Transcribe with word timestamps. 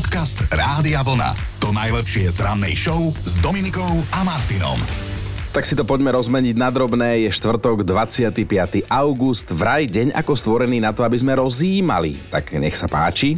Podcast 0.00 0.48
Rádia 0.48 1.04
Vlna. 1.04 1.60
To 1.60 1.76
najlepšie 1.76 2.32
z 2.32 2.40
rannej 2.40 2.72
show 2.72 3.12
s 3.20 3.36
Dominikou 3.44 4.00
a 4.16 4.24
Martinom. 4.24 4.80
Tak 5.52 5.68
si 5.68 5.76
to 5.76 5.84
poďme 5.84 6.08
rozmeniť 6.16 6.56
na 6.56 6.72
drobné. 6.72 7.28
Je 7.28 7.30
štvrtok, 7.36 7.84
25. 7.84 8.88
august, 8.88 9.52
vraj 9.52 9.84
deň 9.84 10.16
ako 10.16 10.32
stvorený 10.32 10.80
na 10.80 10.96
to, 10.96 11.04
aby 11.04 11.20
sme 11.20 11.36
rozímali. 11.36 12.16
Tak 12.32 12.56
nech 12.56 12.80
sa 12.80 12.88
páči, 12.88 13.36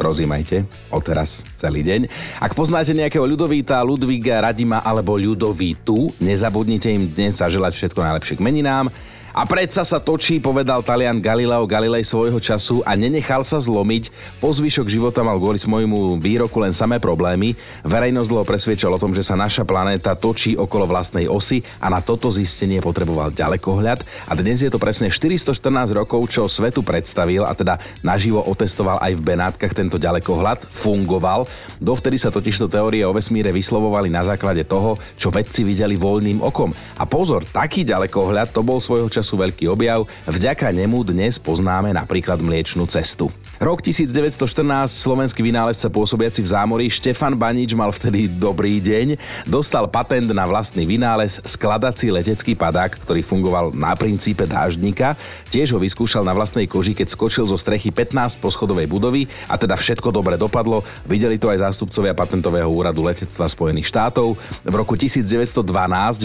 rozímajte, 0.00 0.64
odteraz 0.88 1.44
celý 1.60 1.84
deň. 1.84 2.08
Ak 2.40 2.56
poznáte 2.56 2.96
nejakého 2.96 3.28
Ľudovíta, 3.28 3.84
Ludviga, 3.84 4.40
Radima 4.40 4.80
alebo 4.80 5.20
Ľudovítu, 5.20 6.24
nezabudnite 6.24 6.88
im 6.88 7.04
dnes 7.04 7.36
zaželať 7.36 7.76
všetko 7.76 8.00
najlepšie 8.00 8.40
k 8.40 8.44
meninám. 8.48 8.88
A 9.36 9.44
predsa 9.44 9.84
sa 9.84 10.00
točí, 10.00 10.40
povedal 10.40 10.80
Talian 10.80 11.20
Galileo 11.20 11.68
Galilei 11.68 12.00
svojho 12.00 12.40
času 12.40 12.80
a 12.80 12.96
nenechal 12.96 13.44
sa 13.44 13.60
zlomiť. 13.60 14.08
Po 14.40 14.48
zvyšok 14.48 14.88
života 14.88 15.20
mal 15.20 15.36
kvôli 15.36 15.60
svojmu 15.60 16.16
výroku 16.16 16.56
len 16.64 16.72
samé 16.72 16.96
problémy. 16.96 17.52
Verejnosť 17.84 18.28
dlho 18.32 18.48
presviečal 18.48 18.96
o 18.96 19.00
tom, 19.00 19.12
že 19.12 19.20
sa 19.20 19.36
naša 19.36 19.68
planéta 19.68 20.16
točí 20.16 20.56
okolo 20.56 20.88
vlastnej 20.88 21.28
osy 21.28 21.60
a 21.76 21.92
na 21.92 22.00
toto 22.00 22.32
zistenie 22.32 22.80
potreboval 22.80 23.28
ďalekohľad. 23.28 24.00
A 24.26 24.32
dnes 24.32 24.64
je 24.64 24.72
to 24.72 24.80
presne 24.80 25.12
414 25.12 25.60
rokov, 25.92 26.24
čo 26.32 26.48
svetu 26.48 26.80
predstavil 26.80 27.44
a 27.44 27.52
teda 27.52 27.76
naživo 28.00 28.40
otestoval 28.40 28.96
aj 29.04 29.12
v 29.12 29.24
Benátkach 29.28 29.76
tento 29.76 30.00
ďalekohľad. 30.00 30.72
Fungoval. 30.72 31.44
Dovtedy 31.84 32.16
sa 32.16 32.32
totižto 32.32 32.72
teórie 32.72 33.04
o 33.04 33.12
vesmíre 33.12 33.52
vyslovovali 33.52 34.08
na 34.08 34.24
základe 34.24 34.64
toho, 34.64 34.96
čo 35.20 35.28
vedci 35.28 35.68
videli 35.68 36.00
voľným 36.00 36.40
okom. 36.40 36.72
A 36.96 37.04
pozor, 37.04 37.44
taký 37.44 37.84
ďalekohľad 37.84 38.56
to 38.56 38.64
bol 38.64 38.80
svojho 38.80 39.06
času 39.06 39.17
času 39.18 39.34
veľký 39.34 39.66
objav, 39.66 40.06
vďaka 40.30 40.70
nemu 40.70 41.02
dnes 41.02 41.42
poznáme 41.42 41.90
napríklad 41.90 42.38
Mliečnú 42.38 42.86
cestu. 42.86 43.34
Rok 43.58 43.82
1914 43.82 44.38
slovenský 44.86 45.42
vynálezca 45.42 45.90
pôsobiaci 45.90 46.46
v 46.46 46.48
zámorí 46.54 46.86
Štefan 46.86 47.34
Banič 47.34 47.74
mal 47.74 47.90
vtedy 47.90 48.30
dobrý 48.30 48.78
deň. 48.78 49.18
Dostal 49.50 49.90
patent 49.90 50.30
na 50.30 50.46
vlastný 50.46 50.86
vynález 50.86 51.42
skladací 51.42 52.14
letecký 52.14 52.54
padák, 52.54 53.02
ktorý 53.02 53.18
fungoval 53.26 53.74
na 53.74 53.98
princípe 53.98 54.46
dáždnika. 54.46 55.18
Tiež 55.50 55.74
ho 55.74 55.82
vyskúšal 55.82 56.22
na 56.22 56.38
vlastnej 56.38 56.70
koži, 56.70 56.94
keď 56.94 57.10
skočil 57.10 57.50
zo 57.50 57.58
strechy 57.58 57.90
15 57.90 58.38
poschodovej 58.38 58.86
budovy 58.86 59.26
a 59.50 59.58
teda 59.58 59.74
všetko 59.74 60.14
dobre 60.14 60.38
dopadlo. 60.38 60.86
Videli 61.02 61.34
to 61.34 61.50
aj 61.50 61.58
zástupcovia 61.66 62.14
patentového 62.14 62.70
úradu 62.70 63.02
letectva 63.02 63.50
Spojených 63.50 63.90
štátov. 63.90 64.38
V 64.62 64.74
roku 64.78 64.94
1912 64.94 65.66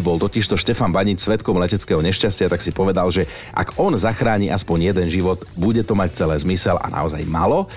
bol 0.06 0.22
totižto 0.22 0.54
Štefan 0.54 0.94
Banič 0.94 1.26
svetkom 1.26 1.58
leteckého 1.58 1.98
nešťastia, 1.98 2.46
tak 2.46 2.62
si 2.62 2.70
povedal, 2.70 3.10
že 3.10 3.26
ak 3.58 3.82
on 3.82 3.98
zachráni 3.98 4.54
aspoň 4.54 4.94
jeden 4.94 5.10
život, 5.10 5.42
bude 5.58 5.82
to 5.82 5.98
mať 5.98 6.14
celé 6.14 6.38
zmysel 6.38 6.78
a 6.78 6.94
naozaj 6.94 7.23
aj 7.24 7.32
malo. 7.32 7.72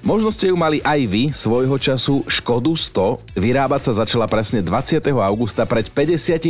Možno 0.00 0.32
ste 0.32 0.48
ju 0.48 0.56
mali 0.56 0.80
aj 0.80 1.00
vy 1.04 1.28
svojho 1.28 1.76
času 1.76 2.24
Škodu 2.24 2.72
100. 2.72 3.36
Vyrábať 3.36 3.84
sa 3.84 4.00
začala 4.00 4.24
presne 4.24 4.64
20. 4.64 4.96
augusta 5.12 5.68
pred 5.68 5.92
54 5.92 6.40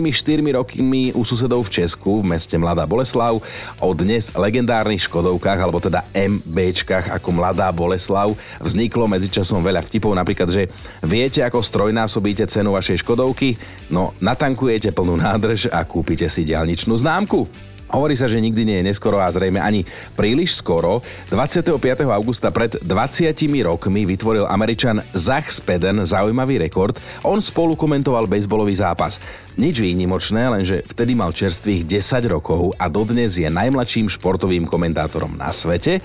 rokmi 0.54 1.10
u 1.10 1.26
susedov 1.26 1.66
v 1.66 1.82
Česku 1.82 2.22
v 2.22 2.30
meste 2.30 2.54
Mladá 2.54 2.86
Boleslav. 2.86 3.42
O 3.82 3.90
dnes 3.90 4.30
legendárnych 4.38 5.02
Škodovkách, 5.02 5.58
alebo 5.58 5.82
teda 5.82 6.06
MBčkách 6.14 7.10
ako 7.10 7.28
Mladá 7.34 7.74
Boleslav 7.74 8.38
vzniklo 8.62 9.10
medzičasom 9.10 9.66
veľa 9.66 9.82
vtipov, 9.82 10.14
napríklad, 10.14 10.46
že 10.46 10.70
viete, 11.02 11.42
ako 11.42 11.58
strojnásobíte 11.58 12.46
cenu 12.46 12.78
vašej 12.78 13.02
Škodovky? 13.02 13.58
No, 13.90 14.14
natankujete 14.22 14.94
plnú 14.94 15.18
nádrž 15.18 15.74
a 15.74 15.82
kúpite 15.82 16.30
si 16.30 16.46
diálničnú 16.46 16.94
známku. 16.94 17.50
Hovorí 17.90 18.14
sa, 18.14 18.30
že 18.30 18.38
nikdy 18.38 18.62
nie 18.62 18.76
je 18.78 18.86
neskoro 18.94 19.18
a 19.18 19.26
zrejme 19.34 19.58
ani 19.58 19.82
príliš 20.14 20.62
skoro. 20.62 21.02
25. 21.34 21.74
augusta 22.06 22.54
pred 22.54 22.78
20 22.86 23.34
rokmi 23.66 24.06
vytvoril 24.06 24.46
Američan 24.46 25.02
Zach 25.10 25.50
Speden 25.50 26.06
zaujímavý 26.06 26.62
rekord. 26.62 26.94
On 27.26 27.42
spolu 27.42 27.74
komentoval 27.74 28.30
bejsbolový 28.30 28.78
zápas. 28.78 29.18
Nič 29.58 29.82
výnimočné, 29.82 30.46
lenže 30.46 30.86
vtedy 30.86 31.18
mal 31.18 31.34
čerstvých 31.34 31.82
10 31.82 32.30
rokov 32.30 32.78
a 32.78 32.86
dodnes 32.86 33.34
je 33.34 33.50
najmladším 33.50 34.06
športovým 34.06 34.70
komentátorom 34.70 35.34
na 35.34 35.50
svete. 35.50 35.98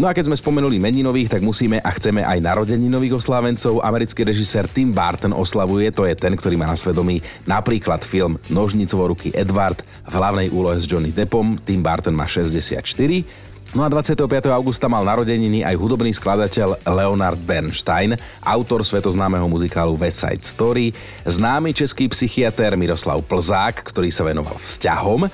No 0.00 0.08
a 0.08 0.16
keď 0.16 0.32
sme 0.32 0.40
spomenuli 0.40 0.80
meninových, 0.80 1.36
tak 1.36 1.44
musíme 1.44 1.84
a 1.84 1.90
chceme 1.92 2.24
aj 2.24 2.40
narodeninových 2.40 3.20
oslávencov. 3.20 3.84
Americký 3.84 4.24
režisér 4.24 4.72
Tim 4.72 4.96
Burton 4.96 5.36
oslavuje, 5.36 5.92
to 5.92 6.08
je 6.08 6.16
ten, 6.16 6.32
ktorý 6.32 6.56
má 6.56 6.64
na 6.64 6.80
svedomí 6.80 7.20
napríklad 7.44 8.00
film 8.08 8.40
Nožnicovo 8.48 9.12
ruky 9.12 9.28
Edward 9.36 9.84
v 10.08 10.14
hlavnej 10.16 10.48
úlohe 10.48 10.80
s 10.80 10.88
Johnny 10.88 11.12
Depp 11.12 11.25
Deppom, 11.26 11.58
Tim 11.58 11.82
Burton 11.82 12.14
má 12.14 12.30
64. 12.30 12.78
No 13.74 13.82
a 13.82 13.90
25. 13.90 14.46
augusta 14.54 14.86
mal 14.86 15.02
narodeniny 15.02 15.66
aj 15.66 15.74
hudobný 15.74 16.14
skladateľ 16.14 16.86
Leonard 16.86 17.36
Bernstein, 17.42 18.14
autor 18.46 18.86
svetoznámeho 18.86 19.50
muzikálu 19.50 19.98
West 19.98 20.22
Side 20.22 20.46
Story, 20.46 20.94
známy 21.26 21.74
český 21.74 22.06
psychiatr 22.06 22.78
Miroslav 22.78 23.18
Plzák, 23.26 23.90
ktorý 23.90 24.08
sa 24.14 24.22
venoval 24.22 24.54
vzťahom 24.62 25.26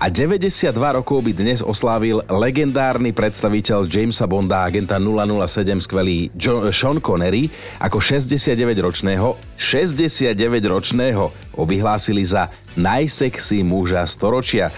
a 0.00 0.08
92 0.08 0.72
rokov 0.72 1.20
by 1.20 1.32
dnes 1.36 1.60
oslávil 1.60 2.24
legendárny 2.24 3.12
predstaviteľ 3.12 3.84
Jamesa 3.84 4.24
Bonda 4.24 4.64
agenta 4.64 4.96
007 4.96 5.84
skvelý 5.84 6.32
John, 6.32 6.72
Sean 6.72 7.04
Connery 7.04 7.52
ako 7.76 8.00
69-ročného 8.00 9.60
69-ročného 9.60 11.24
ho 11.52 11.62
vyhlásili 11.68 12.24
za 12.24 12.48
najsexy 12.80 13.60
muža 13.60 14.08
storočia 14.08 14.72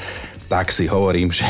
tak 0.52 0.68
si 0.68 0.84
hovorím, 0.84 1.32
že 1.32 1.48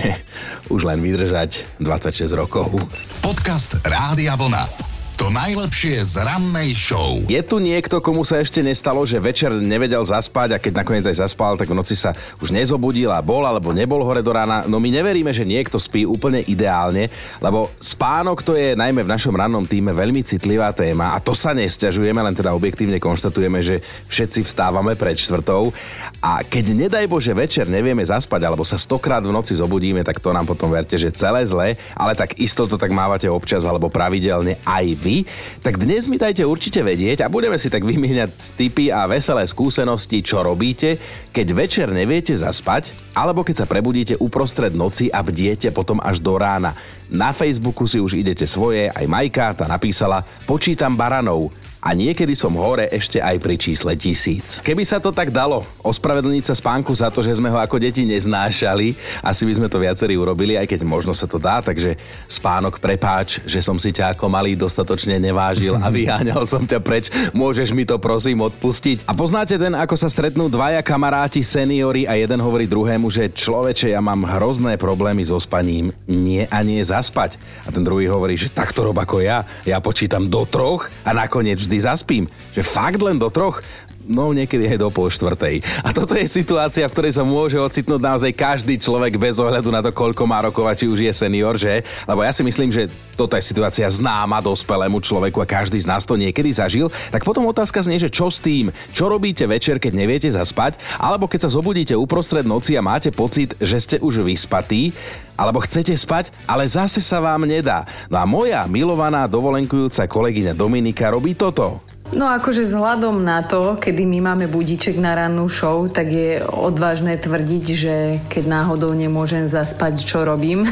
už 0.70 0.86
len 0.86 1.02
vydržať 1.02 1.82
26 1.82 2.38
rokov. 2.38 2.70
Podcast 3.18 3.82
Rádia 3.82 4.38
Vlna. 4.38 4.91
To 5.22 5.30
najlepšie 5.30 6.02
z 6.02 6.18
rannej 6.18 6.74
show. 6.74 7.22
Je 7.30 7.38
tu 7.46 7.62
niekto, 7.62 8.02
komu 8.02 8.26
sa 8.26 8.42
ešte 8.42 8.58
nestalo, 8.58 9.06
že 9.06 9.22
večer 9.22 9.54
nevedel 9.54 10.02
zaspať 10.02 10.48
a 10.50 10.58
keď 10.58 10.82
nakoniec 10.82 11.06
aj 11.06 11.22
zaspal, 11.22 11.54
tak 11.54 11.70
v 11.70 11.78
noci 11.78 11.94
sa 11.94 12.10
už 12.42 12.50
nezobudil 12.50 13.06
a 13.06 13.22
bol 13.22 13.46
alebo 13.46 13.70
nebol 13.70 14.02
hore 14.02 14.18
do 14.18 14.34
rána. 14.34 14.66
No 14.66 14.82
my 14.82 14.90
neveríme, 14.90 15.30
že 15.30 15.46
niekto 15.46 15.78
spí 15.78 16.02
úplne 16.02 16.42
ideálne, 16.42 17.06
lebo 17.38 17.70
spánok 17.78 18.42
to 18.42 18.58
je 18.58 18.74
najmä 18.74 19.06
v 19.06 19.12
našom 19.14 19.38
rannom 19.38 19.62
týme 19.62 19.94
veľmi 19.94 20.26
citlivá 20.26 20.74
téma 20.74 21.14
a 21.14 21.22
to 21.22 21.38
sa 21.38 21.54
nesťažujeme, 21.54 22.18
len 22.18 22.34
teda 22.34 22.50
objektívne 22.50 22.98
konštatujeme, 22.98 23.62
že 23.62 23.78
všetci 24.10 24.42
vstávame 24.42 24.98
pred 24.98 25.14
štvrtou 25.22 25.70
a 26.18 26.42
keď 26.42 26.74
nedaj 26.74 27.06
Bože 27.06 27.30
večer 27.30 27.70
nevieme 27.70 28.02
zaspať 28.02 28.42
alebo 28.42 28.66
sa 28.66 28.74
stokrát 28.74 29.22
v 29.22 29.30
noci 29.30 29.54
zobudíme, 29.54 30.02
tak 30.02 30.18
to 30.18 30.34
nám 30.34 30.50
potom 30.50 30.66
verte, 30.74 30.98
že 30.98 31.14
celé 31.14 31.46
zle, 31.46 31.78
ale 31.94 32.18
tak 32.18 32.34
isto 32.42 32.66
to 32.66 32.74
tak 32.74 32.90
mávate 32.90 33.30
občas 33.30 33.62
alebo 33.62 33.86
pravidelne 33.86 34.58
aj 34.66 34.86
vy 34.98 35.11
vy, 35.12 35.28
tak 35.60 35.76
dnes 35.76 36.08
mi 36.08 36.16
dajte 36.16 36.48
určite 36.48 36.80
vedieť 36.80 37.20
a 37.20 37.28
budeme 37.28 37.60
si 37.60 37.68
tak 37.68 37.84
vymieňať 37.84 38.56
tipy 38.56 38.88
a 38.88 39.04
veselé 39.04 39.44
skúsenosti, 39.44 40.24
čo 40.24 40.40
robíte, 40.40 40.96
keď 41.36 41.46
večer 41.52 41.88
neviete 41.92 42.32
zaspať, 42.32 42.96
alebo 43.12 43.44
keď 43.44 43.64
sa 43.64 43.66
prebudíte 43.68 44.16
uprostred 44.16 44.72
noci 44.72 45.12
a 45.12 45.20
bdiete 45.20 45.68
potom 45.68 46.00
až 46.00 46.24
do 46.24 46.40
rána. 46.40 46.72
Na 47.12 47.36
Facebooku 47.36 47.84
si 47.84 48.00
už 48.00 48.16
idete 48.16 48.48
svoje, 48.48 48.88
aj 48.88 49.04
Majka, 49.04 49.52
tá 49.52 49.68
napísala, 49.68 50.24
počítam 50.48 50.96
baranov, 50.96 51.52
a 51.82 51.98
niekedy 51.98 52.38
som 52.38 52.54
hore 52.54 52.86
ešte 52.94 53.18
aj 53.18 53.42
pri 53.42 53.58
čísle 53.58 53.98
tisíc. 53.98 54.62
Keby 54.62 54.86
sa 54.86 55.02
to 55.02 55.10
tak 55.10 55.34
dalo, 55.34 55.66
ospravedlniť 55.82 56.44
sa 56.46 56.54
spánku 56.54 56.94
za 56.94 57.10
to, 57.10 57.26
že 57.26 57.34
sme 57.34 57.50
ho 57.50 57.58
ako 57.58 57.82
deti 57.82 58.06
neznášali, 58.06 58.94
asi 59.18 59.42
by 59.42 59.52
sme 59.58 59.66
to 59.66 59.82
viacerí 59.82 60.14
urobili, 60.14 60.54
aj 60.54 60.70
keď 60.70 60.86
možno 60.86 61.10
sa 61.10 61.26
to 61.26 61.42
dá, 61.42 61.58
takže 61.58 61.98
spánok 62.30 62.78
prepáč, 62.78 63.42
že 63.42 63.58
som 63.58 63.82
si 63.82 63.90
ťa 63.90 64.14
ako 64.14 64.30
malý 64.30 64.54
dostatočne 64.54 65.18
nevážil 65.18 65.74
a 65.74 65.90
vyháňal 65.90 66.46
som 66.46 66.62
ťa 66.62 66.78
preč, 66.78 67.10
môžeš 67.34 67.74
mi 67.74 67.82
to 67.82 67.98
prosím 67.98 68.46
odpustiť. 68.46 69.02
A 69.10 69.12
poznáte 69.18 69.58
ten, 69.58 69.74
ako 69.74 69.98
sa 69.98 70.06
stretnú 70.06 70.46
dvaja 70.46 70.86
kamaráti 70.86 71.42
seniori 71.42 72.06
a 72.06 72.14
jeden 72.14 72.38
hovorí 72.38 72.70
druhému, 72.70 73.10
že 73.10 73.26
človeče, 73.26 73.90
ja 73.90 73.98
mám 73.98 74.22
hrozné 74.22 74.78
problémy 74.78 75.26
so 75.26 75.34
spaním, 75.42 75.90
nie 76.06 76.46
a 76.46 76.62
nie 76.62 76.78
zaspať. 76.78 77.42
A 77.66 77.74
ten 77.74 77.82
druhý 77.82 78.06
hovorí, 78.06 78.38
že 78.38 78.54
takto 78.54 78.86
rob 78.86 78.94
ako 78.94 79.18
ja, 79.18 79.42
ja 79.66 79.82
počítam 79.82 80.30
do 80.30 80.46
troch 80.46 80.86
a 81.02 81.10
nakoniec 81.10 81.58
vždy 81.58 81.71
zaspím. 81.80 82.28
Že 82.52 82.62
fakt 82.62 83.02
len 83.02 83.18
do 83.18 83.30
troch? 83.30 83.62
No 84.06 84.34
niekedy 84.34 84.66
aj 84.66 84.82
do 84.82 84.90
pol 84.90 85.06
štvrtej. 85.06 85.62
A 85.86 85.94
toto 85.94 86.18
je 86.18 86.26
situácia, 86.26 86.86
v 86.86 86.94
ktorej 86.94 87.14
sa 87.14 87.22
môže 87.22 87.54
ocitnúť 87.54 88.02
naozaj 88.02 88.32
každý 88.34 88.74
človek 88.74 89.14
bez 89.14 89.38
ohľadu 89.38 89.70
na 89.70 89.78
to, 89.78 89.94
koľko 89.94 90.26
má 90.26 90.42
rokov 90.42 90.66
a 90.66 90.74
či 90.74 90.90
už 90.90 91.06
je 91.06 91.12
senior, 91.14 91.54
že? 91.54 91.86
Lebo 92.06 92.26
ja 92.26 92.34
si 92.34 92.42
myslím, 92.42 92.74
že 92.74 92.90
toto 93.14 93.38
je 93.38 93.44
situácia 93.44 93.86
známa 93.86 94.42
dospelému 94.42 94.98
človeku 94.98 95.38
a 95.38 95.46
každý 95.46 95.78
z 95.78 95.86
nás 95.86 96.02
to 96.02 96.18
niekedy 96.18 96.50
zažil. 96.50 96.90
Tak 97.14 97.22
potom 97.22 97.46
otázka 97.46 97.78
znie, 97.84 98.02
že 98.02 98.10
čo 98.10 98.26
s 98.26 98.42
tým? 98.42 98.74
Čo 98.90 99.06
robíte 99.06 99.46
večer, 99.46 99.78
keď 99.78 99.92
neviete 99.94 100.26
zaspať? 100.26 100.80
Alebo 100.98 101.30
keď 101.30 101.46
sa 101.46 101.54
zobudíte 101.54 101.94
uprostred 101.94 102.48
noci 102.48 102.74
a 102.74 102.82
máte 102.82 103.14
pocit, 103.14 103.54
že 103.62 103.78
ste 103.78 103.96
už 104.02 104.26
vyspatí? 104.26 104.90
alebo 105.32 105.64
chcete 105.64 105.96
spať, 105.96 106.30
ale 106.46 106.68
zase 106.68 107.02
sa 107.02 107.18
vám 107.18 107.48
nedá. 107.48 107.82
No 108.06 108.20
a 108.20 108.24
moja 108.28 108.62
milovaná 108.68 109.26
dovolenkujúca 109.26 110.06
kolegyňa 110.06 110.54
Dominika 110.54 111.10
robí 111.10 111.34
toto. 111.34 111.82
No 112.12 112.28
akože 112.28 112.68
vzhľadom 112.68 113.24
na 113.24 113.40
to, 113.40 113.80
kedy 113.80 114.04
my 114.04 114.20
máme 114.20 114.44
budíček 114.44 115.00
na 115.00 115.16
rannú 115.16 115.48
show, 115.48 115.88
tak 115.88 116.12
je 116.12 116.44
odvážne 116.44 117.16
tvrdiť, 117.16 117.64
že 117.72 117.94
keď 118.28 118.44
náhodou 118.52 118.92
nemôžem 118.92 119.48
zaspať, 119.48 120.04
čo 120.04 120.20
robím. 120.20 120.68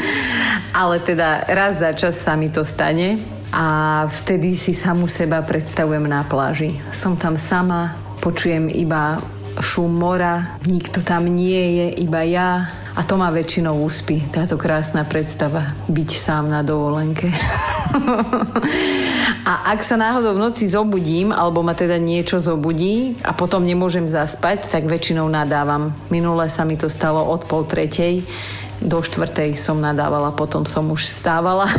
Ale 0.76 1.00
teda 1.00 1.48
raz 1.48 1.80
za 1.80 1.96
čas 1.96 2.20
sa 2.20 2.36
mi 2.36 2.52
to 2.52 2.68
stane 2.68 3.16
a 3.48 4.04
vtedy 4.12 4.52
si 4.52 4.76
samu 4.76 5.08
seba 5.08 5.40
predstavujem 5.40 6.04
na 6.04 6.20
pláži. 6.28 6.76
Som 6.92 7.16
tam 7.16 7.40
sama, 7.40 7.96
počujem 8.20 8.68
iba 8.68 9.24
šum 9.64 9.90
mora, 9.90 10.60
nikto 10.68 11.00
tam 11.00 11.26
nie 11.26 11.80
je, 11.80 11.86
iba 12.04 12.22
ja. 12.28 12.68
A 12.92 13.00
to 13.06 13.16
ma 13.16 13.32
väčšinou 13.32 13.78
úspí, 13.88 14.20
táto 14.28 14.60
krásna 14.60 15.08
predstava, 15.08 15.72
byť 15.88 16.10
sám 16.12 16.52
na 16.52 16.60
dovolenke. 16.60 17.32
a 19.48 19.72
ak 19.72 19.80
sa 19.80 19.96
náhodou 19.96 20.36
v 20.36 20.44
noci 20.44 20.68
zobudím, 20.68 21.32
alebo 21.32 21.64
ma 21.64 21.72
teda 21.72 21.96
niečo 21.96 22.36
zobudí 22.36 23.16
a 23.24 23.32
potom 23.32 23.64
nemôžem 23.64 24.04
zaspať, 24.04 24.68
tak 24.68 24.84
väčšinou 24.84 25.24
nadávam. 25.24 25.96
Minule 26.12 26.52
sa 26.52 26.68
mi 26.68 26.76
to 26.76 26.92
stalo 26.92 27.24
od 27.24 27.48
pol 27.48 27.64
tretej 27.64 28.28
do 28.84 29.00
štvrtej 29.00 29.56
som 29.56 29.80
nadávala, 29.80 30.36
potom 30.36 30.68
som 30.68 30.84
už 30.92 31.08
stávala. 31.08 31.64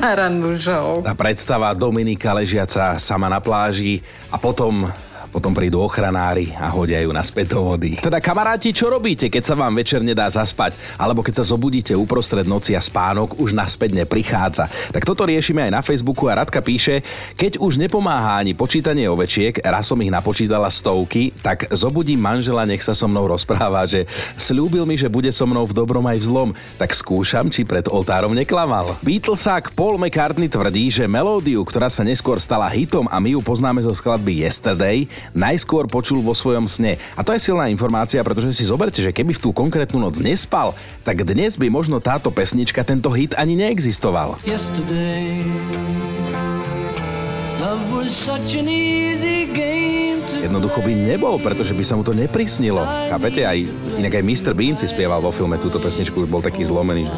na 0.00 0.16
rannú 0.16 0.56
show. 0.56 1.04
Tá 1.04 1.12
predstava 1.12 1.68
Dominika 1.76 2.32
ležiaca 2.32 2.96
sama 2.96 3.28
na 3.28 3.36
pláži 3.36 4.00
a 4.32 4.40
potom 4.40 4.88
potom 5.34 5.50
prídu 5.50 5.82
ochranári 5.82 6.54
a 6.54 6.70
hodia 6.70 7.02
ju 7.02 7.10
naspäť 7.10 7.58
do 7.58 7.74
vody. 7.74 7.98
Teda 7.98 8.22
kamaráti, 8.22 8.70
čo 8.70 8.86
robíte, 8.86 9.26
keď 9.26 9.42
sa 9.42 9.58
vám 9.58 9.74
večer 9.74 9.98
nedá 9.98 10.30
zaspať? 10.30 10.78
Alebo 10.94 11.26
keď 11.26 11.42
sa 11.42 11.50
zobudíte 11.50 11.90
uprostred 11.98 12.46
noci 12.46 12.78
a 12.78 12.80
spánok 12.80 13.42
už 13.42 13.50
naspäť 13.50 13.98
neprichádza? 13.98 14.70
Tak 14.94 15.02
toto 15.02 15.26
riešime 15.26 15.66
aj 15.66 15.72
na 15.74 15.82
Facebooku 15.82 16.30
a 16.30 16.38
Radka 16.38 16.62
píše, 16.62 17.02
keď 17.34 17.58
už 17.58 17.82
nepomáha 17.82 18.38
ani 18.38 18.54
počítanie 18.54 19.10
ovečiek, 19.10 19.58
raz 19.58 19.90
som 19.90 19.98
ich 19.98 20.14
napočítala 20.14 20.70
stovky, 20.70 21.34
tak 21.42 21.66
zobudím 21.74 22.22
manžela, 22.22 22.62
nech 22.62 22.86
sa 22.86 22.94
so 22.94 23.10
mnou 23.10 23.26
rozpráva, 23.26 23.82
že 23.90 24.06
slúbil 24.38 24.86
mi, 24.86 24.94
že 24.94 25.10
bude 25.10 25.34
so 25.34 25.50
mnou 25.50 25.66
v 25.66 25.74
dobrom 25.74 26.06
aj 26.06 26.22
v 26.22 26.28
zlom, 26.30 26.50
tak 26.78 26.94
skúšam, 26.94 27.50
či 27.50 27.66
pred 27.66 27.90
oltárom 27.90 28.30
neklamal. 28.38 28.94
Beatlesák 29.02 29.74
Paul 29.74 29.98
McCartney 29.98 30.46
tvrdí, 30.46 30.94
že 30.94 31.10
melódiu, 31.10 31.66
ktorá 31.66 31.90
sa 31.90 32.06
neskôr 32.06 32.38
stala 32.38 32.70
hitom 32.70 33.10
a 33.10 33.18
my 33.18 33.34
ju 33.34 33.40
poznáme 33.42 33.82
zo 33.82 33.90
skladby 33.90 34.46
Yesterday, 34.46 35.10
najskôr 35.32 35.88
počul 35.88 36.20
vo 36.20 36.36
svojom 36.36 36.68
sne. 36.68 37.00
A 37.16 37.24
to 37.24 37.32
je 37.32 37.40
silná 37.40 37.72
informácia, 37.72 38.20
pretože 38.20 38.52
si 38.52 38.68
zoberte, 38.68 39.00
že 39.00 39.14
keby 39.14 39.32
v 39.32 39.42
tú 39.42 39.50
konkrétnu 39.56 39.96
noc 39.96 40.20
nespal, 40.20 40.76
tak 41.06 41.24
dnes 41.24 41.56
by 41.56 41.72
možno 41.72 42.02
táto 42.04 42.28
pesnička, 42.28 42.84
tento 42.84 43.08
hit 43.14 43.32
ani 43.38 43.56
neexistoval. 43.56 44.36
Yesterday, 44.44 45.40
jednoducho 50.44 50.84
by 50.84 50.92
nebol, 50.92 51.40
pretože 51.40 51.72
by 51.72 51.80
sa 51.80 51.96
mu 51.96 52.04
to 52.04 52.12
neprisnilo. 52.12 52.84
Chápete? 53.08 53.48
Aj, 53.48 53.56
inak 53.96 54.20
aj 54.20 54.24
Mr. 54.24 54.52
Bean 54.52 54.76
si 54.76 54.84
spieval 54.84 55.24
vo 55.24 55.32
filme 55.32 55.56
túto 55.56 55.80
pesničku, 55.80 56.28
bol 56.28 56.44
taký 56.44 56.60
zlomený, 56.62 57.08
že 57.08 57.14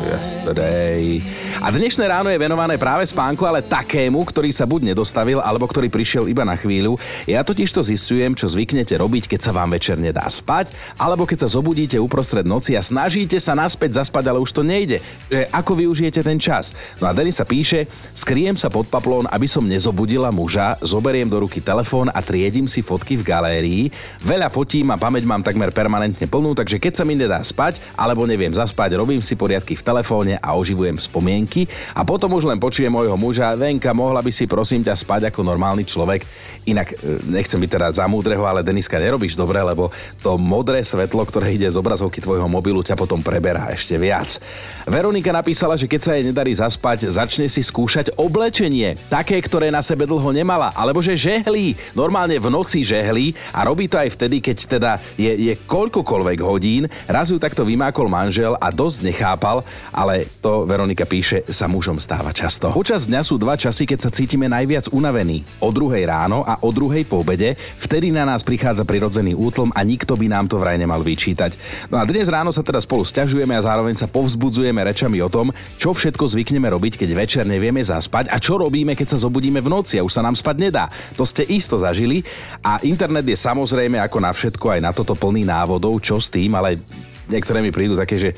A 1.59 1.67
dnešné 1.75 2.07
ráno 2.07 2.31
je 2.31 2.39
venované 2.39 2.79
práve 2.79 3.03
spánku, 3.05 3.43
ale 3.43 3.67
takému, 3.67 4.23
ktorý 4.23 4.55
sa 4.55 4.63
buď 4.65 4.95
nedostavil, 4.95 5.43
alebo 5.43 5.67
ktorý 5.67 5.91
prišiel 5.91 6.31
iba 6.31 6.47
na 6.47 6.55
chvíľu. 6.55 6.97
Ja 7.27 7.43
totiž 7.43 7.75
to 7.75 7.83
zistujem, 7.83 8.39
čo 8.39 8.47
zvyknete 8.47 8.95
robiť, 8.95 9.27
keď 9.27 9.41
sa 9.43 9.53
vám 9.53 9.75
večer 9.75 9.99
nedá 9.99 10.25
spať, 10.31 10.71
alebo 10.95 11.27
keď 11.27 11.45
sa 11.45 11.53
zobudíte 11.59 11.99
uprostred 11.99 12.47
noci 12.47 12.79
a 12.79 12.83
snažíte 12.85 13.43
sa 13.43 13.59
naspäť 13.59 13.99
zaspať, 13.99 14.31
ale 14.31 14.39
už 14.39 14.55
to 14.55 14.63
nejde. 14.63 15.03
Že 15.27 15.51
ako 15.51 15.73
využijete 15.75 16.23
ten 16.23 16.39
čas? 16.39 16.73
No 17.03 17.11
a 17.11 17.13
Denis 17.13 17.37
sa 17.37 17.45
píše, 17.45 17.91
skriem 18.15 18.55
sa 18.55 18.71
pod 18.71 18.87
paplón, 18.87 19.27
aby 19.29 19.51
som 19.51 19.67
nezobudila 19.67 20.31
muža, 20.37 20.77
zoberiem 20.85 21.25
do 21.25 21.41
ruky 21.41 21.65
telefón 21.65 22.13
a 22.13 22.21
triedím 22.21 22.69
si 22.69 22.85
fotky 22.85 23.17
v 23.17 23.25
galérii. 23.25 23.83
Veľa 24.21 24.53
fotím 24.53 24.93
a 24.93 25.01
pamäť 25.01 25.25
mám 25.25 25.41
takmer 25.41 25.73
permanentne 25.73 26.29
plnú, 26.29 26.53
takže 26.53 26.77
keď 26.77 26.93
sa 26.93 27.09
mi 27.09 27.17
nedá 27.17 27.41
spať 27.41 27.81
alebo 27.97 28.29
neviem 28.29 28.53
zaspať, 28.53 29.01
robím 29.01 29.25
si 29.25 29.33
poriadky 29.33 29.73
v 29.73 29.81
telefóne 29.81 30.37
a 30.37 30.53
oživujem 30.53 31.01
spomienky 31.01 31.65
a 31.97 32.05
potom 32.05 32.37
už 32.37 32.45
len 32.45 32.61
počujem 32.61 32.93
môjho 32.93 33.17
muža, 33.17 33.57
Venka, 33.57 33.97
mohla 33.97 34.21
by 34.21 34.29
si 34.29 34.45
prosím 34.45 34.85
ťa 34.85 34.93
spať 34.93 35.33
ako 35.33 35.41
normálny 35.41 35.89
človek. 35.89 36.29
Inak 36.67 36.99
e, 36.99 37.23
nechcem 37.31 37.57
byť 37.57 37.71
teda 37.71 37.89
za 37.95 38.05
múdreho, 38.11 38.43
ale 38.43 38.67
Deniska, 38.67 38.99
nerobíš 38.99 39.39
dobre, 39.39 39.63
lebo 39.63 39.95
to 40.19 40.35
modré 40.35 40.83
svetlo, 40.83 41.23
ktoré 41.23 41.55
ide 41.55 41.71
z 41.71 41.79
obrazovky 41.79 42.19
tvojho 42.19 42.51
mobilu, 42.51 42.83
ťa 42.83 42.99
potom 42.99 43.23
preberá 43.23 43.71
ešte 43.71 43.95
viac. 43.95 44.43
Veronika 44.83 45.31
napísala, 45.31 45.79
že 45.79 45.87
keď 45.87 46.01
sa 46.03 46.13
jej 46.19 46.27
nedarí 46.27 46.51
zaspať, 46.51 47.07
začne 47.07 47.47
si 47.47 47.63
skúšať 47.63 48.19
oblečenie, 48.19 48.99
také, 49.07 49.39
ktoré 49.39 49.71
na 49.71 49.79
sebe 49.79 50.11
dlho 50.11 50.26
nemala, 50.31 50.73
alebo 50.75 51.03
že 51.03 51.19
žehlí. 51.19 51.75
Normálne 51.93 52.39
v 52.39 52.49
noci 52.49 52.87
žehlí 52.87 53.35
a 53.53 53.67
robí 53.67 53.91
to 53.91 53.99
aj 53.99 54.15
vtedy, 54.15 54.39
keď 54.39 54.57
teda 54.67 54.93
je, 55.19 55.33
je 55.51 55.55
koľkokoľvek 55.67 56.39
hodín. 56.43 56.87
Raz 57.11 57.35
ju 57.35 57.39
takto 57.43 57.67
vymákol 57.67 58.07
manžel 58.07 58.55
a 58.57 58.71
dosť 58.71 59.11
nechápal, 59.11 59.67
ale 59.91 60.31
to 60.39 60.65
Veronika 60.65 61.05
píše, 61.05 61.43
sa 61.51 61.67
mužom 61.67 61.99
stáva 61.99 62.31
často. 62.31 62.71
Počas 62.71 63.11
dňa 63.11 63.21
sú 63.27 63.37
dva 63.37 63.59
časy, 63.59 63.85
keď 63.85 63.99
sa 64.07 64.11
cítime 64.15 64.47
najviac 64.47 64.89
unavení. 64.95 65.43
O 65.59 65.75
druhej 65.75 66.07
ráno 66.07 66.47
a 66.47 66.63
o 66.63 66.71
druhej 66.71 67.03
po 67.03 67.21
obede, 67.27 67.59
vtedy 67.83 68.15
na 68.15 68.23
nás 68.23 68.47
prichádza 68.47 68.87
prirodzený 68.87 69.35
útlm 69.35 69.75
a 69.75 69.83
nikto 69.83 70.15
by 70.15 70.31
nám 70.31 70.47
to 70.47 70.63
vraj 70.63 70.79
nemal 70.79 71.03
vyčítať. 71.03 71.59
No 71.91 71.99
a 71.99 72.07
dnes 72.07 72.31
ráno 72.31 72.55
sa 72.55 72.63
teda 72.63 72.79
spolu 72.79 73.03
stiažujeme 73.03 73.53
a 73.59 73.67
zároveň 73.67 73.99
sa 73.99 74.07
povzbudzujeme 74.07 74.79
rečami 74.87 75.19
o 75.19 75.29
tom, 75.29 75.51
čo 75.75 75.91
všetko 75.91 76.31
zvykneme 76.31 76.71
robiť, 76.71 77.03
keď 77.03 77.11
večer 77.13 77.45
nevieme 77.45 77.83
zaspať 77.83 78.31
a 78.31 78.39
čo 78.39 78.57
robíme, 78.63 78.95
keď 78.95 79.17
sa 79.17 79.19
zobudíme 79.19 79.59
v 79.59 79.69
noci 79.69 79.99
a 79.99 80.06
už 80.07 80.15
sa 80.15 80.23
nám 80.23 80.39
spať 80.39 80.57
nedá. 80.63 80.87
To 81.19 81.27
ste 81.27 81.43
isto 81.43 81.75
zažili 81.75 82.23
a 82.63 82.79
internet 82.87 83.27
je 83.27 83.35
samozrejme 83.35 83.99
ako 83.99 84.19
na 84.23 84.31
všetko 84.31 84.79
aj 84.79 84.81
na 84.81 84.95
toto 84.95 85.19
plný 85.19 85.43
návodov, 85.43 85.99
čo 85.99 86.23
s 86.23 86.31
tým, 86.31 86.55
ale 86.55 86.79
niektoré 87.27 87.59
mi 87.59 87.75
prídu 87.75 87.99
také, 87.99 88.15
že 88.15 88.31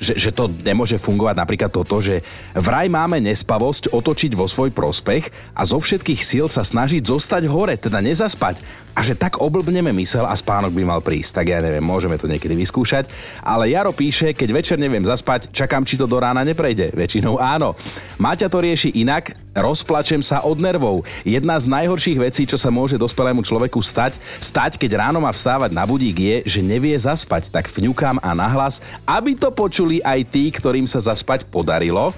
že, 0.00 0.16
že 0.16 0.30
to 0.32 0.48
nemôže 0.48 0.96
fungovať 0.96 1.36
napríklad 1.36 1.68
toto, 1.68 2.00
že 2.00 2.24
vraj 2.56 2.88
máme 2.88 3.20
nespavosť 3.20 3.92
otočiť 3.92 4.32
vo 4.32 4.48
svoj 4.48 4.72
prospech 4.72 5.28
a 5.52 5.62
zo 5.68 5.76
všetkých 5.76 6.24
síl 6.24 6.48
sa 6.48 6.64
snažiť 6.64 7.04
zostať 7.04 7.44
hore, 7.44 7.76
teda 7.76 8.00
nezaspať. 8.00 8.64
A 8.96 9.06
že 9.06 9.14
tak 9.14 9.38
oblbneme 9.38 9.94
mysel 10.02 10.26
a 10.26 10.34
spánok 10.34 10.74
by 10.74 10.82
mal 10.82 11.00
prísť. 11.04 11.40
Tak 11.40 11.46
ja 11.46 11.60
neviem, 11.62 11.84
môžeme 11.84 12.18
to 12.18 12.26
niekedy 12.26 12.58
vyskúšať. 12.58 13.06
Ale 13.44 13.70
Jaro 13.70 13.94
píše, 13.94 14.34
keď 14.34 14.48
večer 14.50 14.76
neviem 14.80 15.04
zaspať, 15.04 15.52
čakám, 15.54 15.86
či 15.86 16.00
to 16.00 16.10
do 16.10 16.18
rána 16.18 16.42
neprejde. 16.42 16.90
Väčšinou 16.96 17.38
áno. 17.38 17.78
Maťa 18.18 18.50
to 18.50 18.58
rieši 18.58 18.90
inak, 18.98 19.36
rozplačem 19.54 20.22
sa 20.22 20.42
od 20.46 20.58
nervov. 20.58 21.02
Jedna 21.26 21.58
z 21.58 21.66
najhorších 21.70 22.18
vecí, 22.18 22.42
čo 22.46 22.58
sa 22.58 22.70
môže 22.70 23.00
dospelému 23.00 23.42
človeku 23.42 23.80
stať, 23.82 24.18
stať, 24.38 24.78
keď 24.78 25.08
ráno 25.08 25.18
má 25.22 25.30
vstávať 25.34 25.70
na 25.74 25.84
budík, 25.86 26.16
je, 26.18 26.36
že 26.58 26.60
nevie 26.62 26.94
zaspať. 26.94 27.50
Tak 27.50 27.70
vňukám 27.70 28.22
a 28.22 28.30
nahlas, 28.34 28.78
aby 29.06 29.34
to 29.34 29.50
počuli 29.50 29.98
aj 30.02 30.20
tí, 30.30 30.50
ktorým 30.50 30.86
sa 30.86 31.02
zaspať 31.02 31.46
podarilo. 31.50 32.14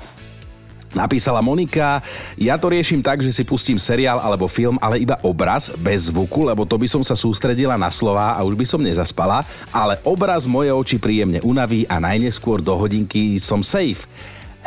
Napísala 0.92 1.40
Monika, 1.40 2.04
ja 2.36 2.60
to 2.60 2.68
riešim 2.68 3.00
tak, 3.00 3.24
že 3.24 3.32
si 3.32 3.48
pustím 3.48 3.80
seriál 3.80 4.20
alebo 4.20 4.44
film, 4.44 4.76
ale 4.76 5.00
iba 5.00 5.16
obraz, 5.24 5.72
bez 5.72 6.12
zvuku, 6.12 6.44
lebo 6.44 6.68
to 6.68 6.76
by 6.76 6.84
som 6.84 7.00
sa 7.00 7.16
sústredila 7.16 7.80
na 7.80 7.88
slova 7.88 8.36
a 8.36 8.44
už 8.44 8.52
by 8.52 8.66
som 8.68 8.84
nezaspala, 8.84 9.40
ale 9.72 9.96
obraz 10.04 10.44
moje 10.44 10.68
oči 10.68 11.00
príjemne 11.00 11.40
unaví 11.40 11.88
a 11.88 11.96
najneskôr 11.96 12.60
do 12.60 12.76
hodinky 12.76 13.40
som 13.40 13.64
safe. 13.64 14.04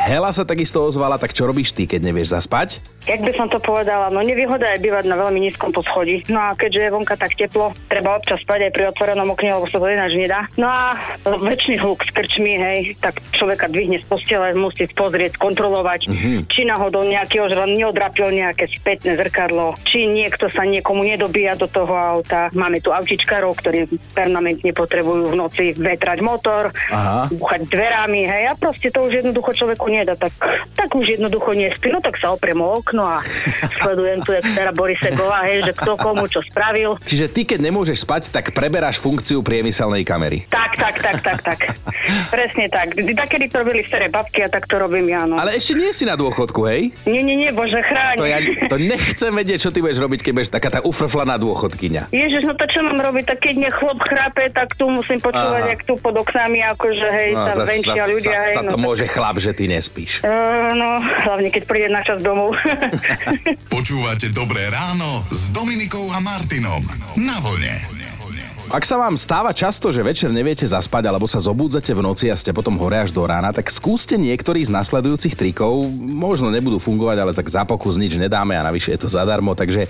Hela 0.06 0.30
sa 0.30 0.46
takisto 0.46 0.86
ozvala, 0.86 1.18
tak 1.18 1.34
čo 1.34 1.50
robíš 1.50 1.74
ty, 1.74 1.82
keď 1.82 1.98
nevieš 1.98 2.30
zaspať? 2.30 2.78
Jak 3.06 3.22
by 3.22 3.32
som 3.38 3.46
to 3.46 3.62
povedala, 3.62 4.10
no 4.10 4.18
nevýhoda 4.18 4.74
je 4.74 4.82
bývať 4.82 5.06
na 5.06 5.16
veľmi 5.16 5.38
nízkom 5.38 5.70
poschodí. 5.70 6.26
No 6.26 6.42
a 6.42 6.58
keďže 6.58 6.90
je 6.90 6.94
vonka 6.94 7.14
tak 7.14 7.38
teplo, 7.38 7.70
treba 7.86 8.18
občas 8.18 8.42
spať 8.42 8.68
aj 8.68 8.72
pri 8.74 8.84
otvorenom 8.90 9.30
okne, 9.30 9.54
lebo 9.54 9.66
sa 9.70 9.78
to 9.78 9.86
ináč 9.86 10.12
nedá. 10.18 10.50
No 10.58 10.66
a 10.66 10.98
väčší 11.22 11.78
hluk 11.78 12.02
s 12.02 12.10
krčmi, 12.10 12.58
hej, 12.58 12.78
tak 12.98 13.22
človeka 13.30 13.70
dvihne 13.70 14.02
z 14.02 14.06
postele, 14.10 14.58
musí 14.58 14.90
pozrieť, 14.90 15.38
kontrolovať, 15.38 16.10
mm-hmm. 16.10 16.38
či 16.50 16.66
náhodou 16.66 17.06
nejaký 17.06 17.38
ožran 17.46 17.78
neodrapil 17.78 18.34
nejaké 18.34 18.66
spätné 18.74 19.14
zrkadlo, 19.14 19.78
či 19.86 20.10
niekto 20.10 20.50
sa 20.50 20.66
niekomu 20.66 21.06
nedobíja 21.06 21.54
do 21.54 21.70
toho 21.70 21.94
auta. 21.94 22.50
Máme 22.58 22.82
tu 22.82 22.90
autičkarov, 22.90 23.54
ktorí 23.62 23.86
permanentne 24.18 24.74
potrebujú 24.74 25.30
v 25.30 25.38
noci 25.38 25.64
vetrať 25.78 26.18
motor, 26.26 26.74
Aha. 26.90 27.30
buchať 27.30 27.70
dverami, 27.70 28.26
hej, 28.26 28.42
a 28.50 28.52
proste 28.58 28.90
to 28.90 29.06
už 29.06 29.22
jednoducho 29.22 29.54
človeku 29.54 29.86
nedá, 29.94 30.18
tak, 30.18 30.34
tak 30.74 30.90
už 30.90 31.06
jednoducho 31.20 31.54
nespí, 31.54 31.94
no 31.94 32.02
tak 32.02 32.18
sa 32.18 32.34
opriem 32.34 32.58
o 32.58 32.82
okno 32.82 32.95
okno 32.96 33.04
a 33.04 33.18
sledujem 33.76 34.18
tu, 34.24 34.32
jak 34.32 34.44
stará 34.48 34.72
Borisegová, 34.72 35.44
hej, 35.44 35.68
že 35.68 35.72
kto 35.76 36.00
komu 36.00 36.24
čo 36.32 36.40
spravil. 36.48 36.96
Čiže 37.04 37.28
ty, 37.28 37.44
keď 37.44 37.68
nemôžeš 37.68 38.08
spať, 38.08 38.32
tak 38.32 38.56
preberáš 38.56 38.96
funkciu 38.96 39.44
priemyselnej 39.44 40.02
kamery. 40.02 40.48
Tak, 40.48 40.72
tak, 40.80 40.96
tak, 41.04 41.16
tak, 41.20 41.38
tak. 41.44 41.60
Presne 42.32 42.72
tak. 42.72 42.96
Takedy 42.96 43.52
to 43.52 43.60
robili 43.60 43.84
staré 43.84 44.08
babky 44.08 44.46
a 44.46 44.48
tak 44.48 44.64
to 44.64 44.80
robím 44.80 45.12
ja, 45.12 45.28
no. 45.28 45.36
Ale 45.36 45.60
ešte 45.60 45.76
nie 45.76 45.92
si 45.92 46.08
na 46.08 46.16
dôchodku, 46.16 46.64
hej? 46.64 46.94
Nie, 47.04 47.20
nie, 47.20 47.36
nie, 47.36 47.50
bože, 47.52 47.78
chráň. 47.84 48.16
To, 48.16 48.24
ja, 48.24 48.38
to 48.72 48.76
nechcem 48.80 49.32
vedieť, 49.34 49.68
čo 49.68 49.70
ty 49.70 49.84
budeš 49.84 50.00
robiť, 50.00 50.20
keď 50.24 50.32
budeš 50.32 50.50
taká 50.50 50.68
tá 50.72 50.80
ufrflaná 50.80 51.36
dôchodkyňa. 51.36 52.08
Ježiš, 52.14 52.42
no 52.48 52.54
to 52.56 52.64
čo 52.70 52.80
mám 52.80 52.98
robiť? 52.98 53.24
Tak 53.36 53.38
keď 53.44 53.54
nech 53.68 53.74
chlop 53.76 54.00
chrápe, 54.00 54.48
tak 54.54 54.72
tu 54.78 54.88
musím 54.88 55.20
počúvať, 55.20 55.62
Aha. 55.68 55.72
jak 55.76 55.80
tu 55.84 55.94
pod 56.00 56.14
oknami, 56.16 56.64
akože 56.76 57.06
hej, 57.12 57.30
no, 57.34 57.44
tam 57.52 57.56
venčia 57.66 58.04
ľudia. 58.08 58.36
Zas, 58.36 58.46
hej, 58.48 58.54
sa 58.56 58.62
no, 58.64 58.70
to 58.72 58.78
tak... 58.78 58.84
môže 58.86 59.04
chlap, 59.10 59.36
že 59.42 59.50
ty 59.52 59.64
nespíš. 59.66 60.22
Uh, 60.22 60.72
no, 60.78 61.02
hlavne 61.26 61.48
keď 61.50 61.62
príde 61.66 61.88
na 61.90 62.00
čas 62.06 62.22
domov. 62.22 62.54
Počúvate 63.74 64.30
Dobré 64.30 64.70
ráno 64.70 65.26
s 65.30 65.50
Dominikou 65.50 66.10
a 66.14 66.22
Martinom. 66.22 66.82
Na 67.18 67.38
vlne. 67.42 67.96
Ak 68.66 68.82
sa 68.82 68.98
vám 68.98 69.14
stáva 69.14 69.54
často, 69.54 69.94
že 69.94 70.02
večer 70.02 70.26
neviete 70.34 70.66
zaspať 70.66 71.06
alebo 71.06 71.30
sa 71.30 71.38
zobúdzate 71.38 71.94
v 71.94 72.02
noci 72.02 72.26
a 72.26 72.34
ste 72.34 72.50
potom 72.50 72.74
hore 72.82 72.98
až 72.98 73.14
do 73.14 73.22
rána, 73.22 73.54
tak 73.54 73.70
skúste 73.70 74.18
niektorý 74.18 74.66
z 74.66 74.74
nasledujúcich 74.74 75.38
trikov. 75.38 75.86
Možno 76.02 76.50
nebudú 76.50 76.82
fungovať, 76.82 77.16
ale 77.22 77.30
tak 77.30 77.46
za 77.46 77.62
pokus 77.62 77.94
nič 77.94 78.18
nedáme 78.18 78.58
a 78.58 78.66
navyše 78.66 78.98
je 78.98 79.06
to 79.06 79.08
zadarmo. 79.08 79.54
Takže 79.54 79.86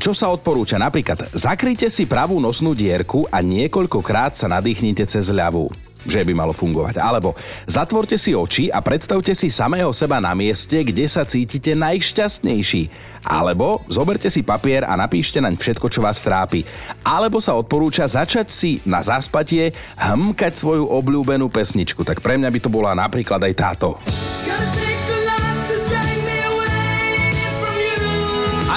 čo 0.00 0.16
sa 0.16 0.32
odporúča? 0.32 0.80
Napríklad 0.80 1.36
zakryte 1.36 1.92
si 1.92 2.08
pravú 2.08 2.40
nosnú 2.40 2.72
dierku 2.72 3.28
a 3.28 3.44
niekoľkokrát 3.44 4.32
sa 4.32 4.48
nadýchnite 4.48 5.04
cez 5.04 5.28
ľavú 5.28 5.68
že 6.06 6.22
by 6.22 6.32
malo 6.36 6.54
fungovať. 6.54 7.00
Alebo 7.00 7.34
zatvorte 7.66 8.14
si 8.14 8.36
oči 8.36 8.70
a 8.70 8.78
predstavte 8.84 9.34
si 9.34 9.50
samého 9.50 9.90
seba 9.90 10.22
na 10.22 10.36
mieste, 10.36 10.84
kde 10.84 11.08
sa 11.10 11.26
cítite 11.26 11.74
najšťastnejší. 11.74 12.82
Alebo 13.26 13.82
zoberte 13.90 14.30
si 14.30 14.46
papier 14.46 14.86
a 14.86 14.94
napíšte 14.94 15.42
naň 15.42 15.58
všetko, 15.58 15.86
čo 15.90 16.04
vás 16.04 16.22
trápi. 16.22 16.62
Alebo 17.02 17.42
sa 17.42 17.58
odporúča 17.58 18.06
začať 18.06 18.48
si 18.52 18.72
na 18.86 19.02
zaspatie 19.02 19.74
hmkať 19.98 20.54
svoju 20.54 20.86
obľúbenú 20.86 21.50
pesničku. 21.50 22.06
Tak 22.06 22.22
pre 22.22 22.38
mňa 22.38 22.50
by 22.50 22.58
to 22.62 22.70
bola 22.70 22.92
napríklad 22.94 23.42
aj 23.42 23.54
táto. 23.56 23.98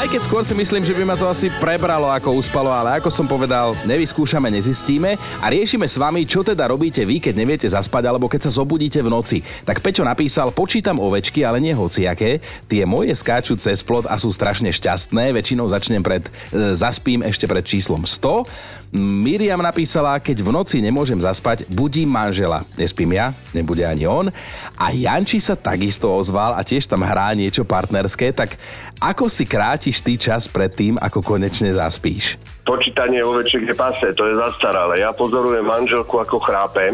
Aj 0.02 0.10
keď 0.10 0.26
skôr 0.26 0.42
si 0.42 0.58
myslím, 0.58 0.82
že 0.82 0.98
by 0.98 1.06
ma 1.06 1.14
to 1.14 1.30
asi 1.30 1.46
prebralo 1.62 2.10
ako 2.10 2.34
uspalo, 2.34 2.74
ale 2.74 2.98
ako 2.98 3.14
som 3.14 3.30
povedal, 3.30 3.78
nevyskúšame, 3.86 4.50
nezistíme 4.50 5.14
a 5.38 5.46
riešime 5.46 5.86
s 5.86 5.94
vami, 5.94 6.26
čo 6.26 6.42
teda 6.42 6.66
robíte 6.66 7.06
vy, 7.06 7.22
keď 7.22 7.38
neviete 7.38 7.70
zaspať 7.70 8.10
alebo 8.10 8.26
keď 8.26 8.50
sa 8.50 8.58
zobudíte 8.58 8.98
v 8.98 9.14
noci. 9.14 9.46
Tak 9.62 9.78
Peťo 9.78 10.02
napísal, 10.02 10.50
počítam 10.58 10.98
ovečky, 10.98 11.46
ale 11.46 11.62
nie 11.62 11.78
hociaké. 11.78 12.42
Tie 12.66 12.82
moje 12.82 13.14
skáču 13.14 13.54
cez 13.62 13.86
plot 13.86 14.10
a 14.10 14.18
sú 14.18 14.34
strašne 14.34 14.74
šťastné. 14.74 15.38
Väčšinou 15.38 15.70
začnem 15.70 16.02
pred, 16.02 16.26
e, 16.50 16.74
zaspím 16.74 17.22
ešte 17.22 17.46
pred 17.46 17.62
číslom 17.62 18.02
100. 18.02 18.81
Miriam 18.92 19.64
napísala, 19.64 20.20
keď 20.20 20.44
v 20.44 20.52
noci 20.52 20.84
nemôžem 20.84 21.16
zaspať, 21.16 21.64
budím 21.72 22.12
manžela. 22.12 22.68
Nespím 22.76 23.16
ja, 23.16 23.32
nebude 23.56 23.88
ani 23.88 24.04
on. 24.04 24.28
A 24.76 24.92
Janči 24.92 25.40
sa 25.40 25.56
takisto 25.56 26.12
ozval 26.12 26.60
a 26.60 26.62
tiež 26.62 26.92
tam 26.92 27.08
hrá 27.08 27.32
niečo 27.32 27.64
partnerské, 27.64 28.36
tak 28.36 28.60
ako 29.00 29.32
si 29.32 29.48
krátiš 29.48 30.04
ty 30.04 30.20
čas 30.20 30.44
pred 30.52 30.76
tým, 30.76 31.00
ako 31.00 31.24
konečne 31.24 31.72
zaspíš? 31.72 32.36
Počítanie 32.62 33.26
ovečiek 33.26 33.66
je 33.66 33.74
pase, 33.74 34.14
to 34.14 34.24
je 34.30 34.38
zastaralé. 34.38 35.02
Ja 35.02 35.10
pozorujem 35.12 35.66
manželku, 35.66 36.22
ako 36.22 36.38
chrápe. 36.46 36.94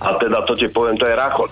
A 0.00 0.14
teda 0.16 0.46
to 0.46 0.54
ti 0.54 0.70
poviem, 0.70 0.94
to 0.94 1.10
je 1.10 1.18
rachot. 1.18 1.50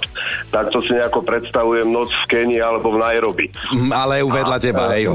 Takto 0.55 0.79
si 0.87 0.95
nejako 0.95 1.27
predstavujem 1.27 1.91
noc 1.91 2.09
v 2.09 2.25
Kenii 2.31 2.63
alebo 2.63 2.95
v 2.95 3.03
Nairobi. 3.03 3.47
Mm, 3.75 3.91
ale 3.91 4.23
uvedla 4.23 4.57
a, 4.57 4.63
teba, 4.63 4.95
hej. 4.95 5.11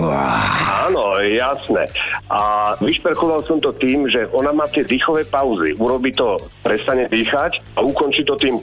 Áno, 0.88 1.16
jasné. 1.24 1.88
A 2.28 2.74
vyšperchoval 2.84 3.48
som 3.48 3.64
to 3.64 3.72
tým, 3.80 4.06
že 4.12 4.28
ona 4.36 4.52
má 4.52 4.68
tie 4.68 4.84
dýchové 4.84 5.24
pauzy. 5.24 5.72
Urobí 5.80 6.12
to, 6.12 6.38
prestane 6.60 7.08
dýchať 7.08 7.64
a 7.80 7.88
ukončí 7.88 8.28
to 8.28 8.36
tým 8.36 8.60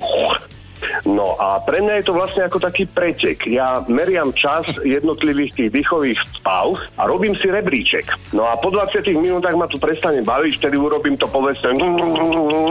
No 1.07 1.37
a 1.39 1.61
pre 1.63 1.81
mňa 1.83 2.01
je 2.01 2.05
to 2.07 2.13
vlastne 2.17 2.43
ako 2.47 2.59
taký 2.61 2.87
pretek. 2.87 3.47
Ja 3.49 3.83
meriam 3.87 4.31
čas 4.35 4.67
jednotlivých 4.83 5.53
tých 5.57 5.71
dýchových 5.73 6.21
pauz 6.45 6.81
a 6.97 7.07
robím 7.07 7.35
si 7.37 7.49
rebríček. 7.49 8.09
No 8.33 8.47
a 8.47 8.57
po 8.59 8.73
20 8.73 9.05
minútach 9.19 9.55
ma 9.57 9.67
tu 9.67 9.77
prestane 9.77 10.23
baviť, 10.23 10.61
vtedy 10.61 10.77
urobím 10.77 11.17
to 11.17 11.27
povedzme 11.29 11.73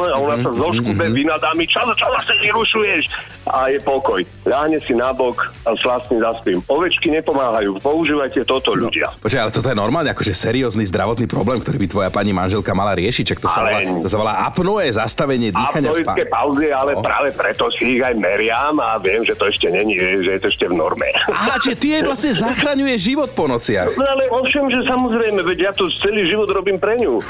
a 0.10 0.18
ona 0.18 0.36
sa 0.42 0.52
zoškube, 0.52 1.06
vynadá 1.12 1.52
mi, 1.56 1.66
čo, 1.68 1.82
čo 1.94 2.08
sa 2.08 2.34
vyrušuješ? 2.40 3.04
A 3.50 3.74
je 3.74 3.80
pokoj. 3.82 4.22
Ľahne 4.46 4.78
si 4.86 4.94
nabok 4.94 5.50
a 5.66 5.74
slastne 5.74 6.22
zaspím. 6.22 6.62
Ovečky 6.70 7.10
nepomáhajú, 7.10 7.82
používajte 7.82 8.46
toto 8.46 8.78
no, 8.78 8.86
ľudia. 8.88 9.10
Počkaj, 9.18 9.42
ale 9.42 9.52
toto 9.54 9.68
je 9.74 9.78
normálne 9.78 10.14
akože 10.14 10.34
seriózny 10.36 10.86
zdravotný 10.86 11.26
problém, 11.26 11.58
ktorý 11.58 11.78
by 11.82 11.88
tvoja 11.90 12.10
pani 12.14 12.30
manželka 12.30 12.72
mala 12.78 12.94
riešiť, 12.94 13.26
čak 13.36 13.40
to, 13.42 13.50
sa 13.50 13.66
volá, 13.66 13.80
to 14.06 14.10
sa 14.10 14.18
volá 14.18 14.34
apnoe, 14.46 14.86
zastavenie 14.94 15.50
dýchania. 15.50 15.90
Apnoické 15.90 16.24
pauzy, 16.30 16.68
ale 16.70 16.92
no. 16.98 17.02
práve 17.02 17.34
preto 17.34 17.74
si 17.74 17.98
ich 17.98 18.02
aj 18.10 18.16
meriam 18.18 18.76
a 18.82 18.98
viem, 18.98 19.22
že 19.22 19.38
to 19.38 19.46
ešte 19.46 19.70
není, 19.70 19.94
že 19.98 20.38
je 20.38 20.42
to 20.42 20.48
ešte 20.50 20.66
v 20.66 20.74
norme. 20.74 21.10
Aha, 21.30 21.62
čiže 21.62 21.78
ty 21.78 21.88
vlastne 22.02 22.34
zachraňuje 22.34 22.96
život 22.98 23.30
po 23.38 23.46
nociach. 23.46 23.94
No 23.94 24.06
ale 24.06 24.26
ovšem, 24.34 24.66
že 24.74 24.82
samozrejme, 24.90 25.46
veď 25.46 25.58
ja 25.70 25.72
tu 25.72 25.86
celý 26.02 26.26
život 26.26 26.50
robím 26.50 26.82
pre 26.82 26.98
ňu. 26.98 27.22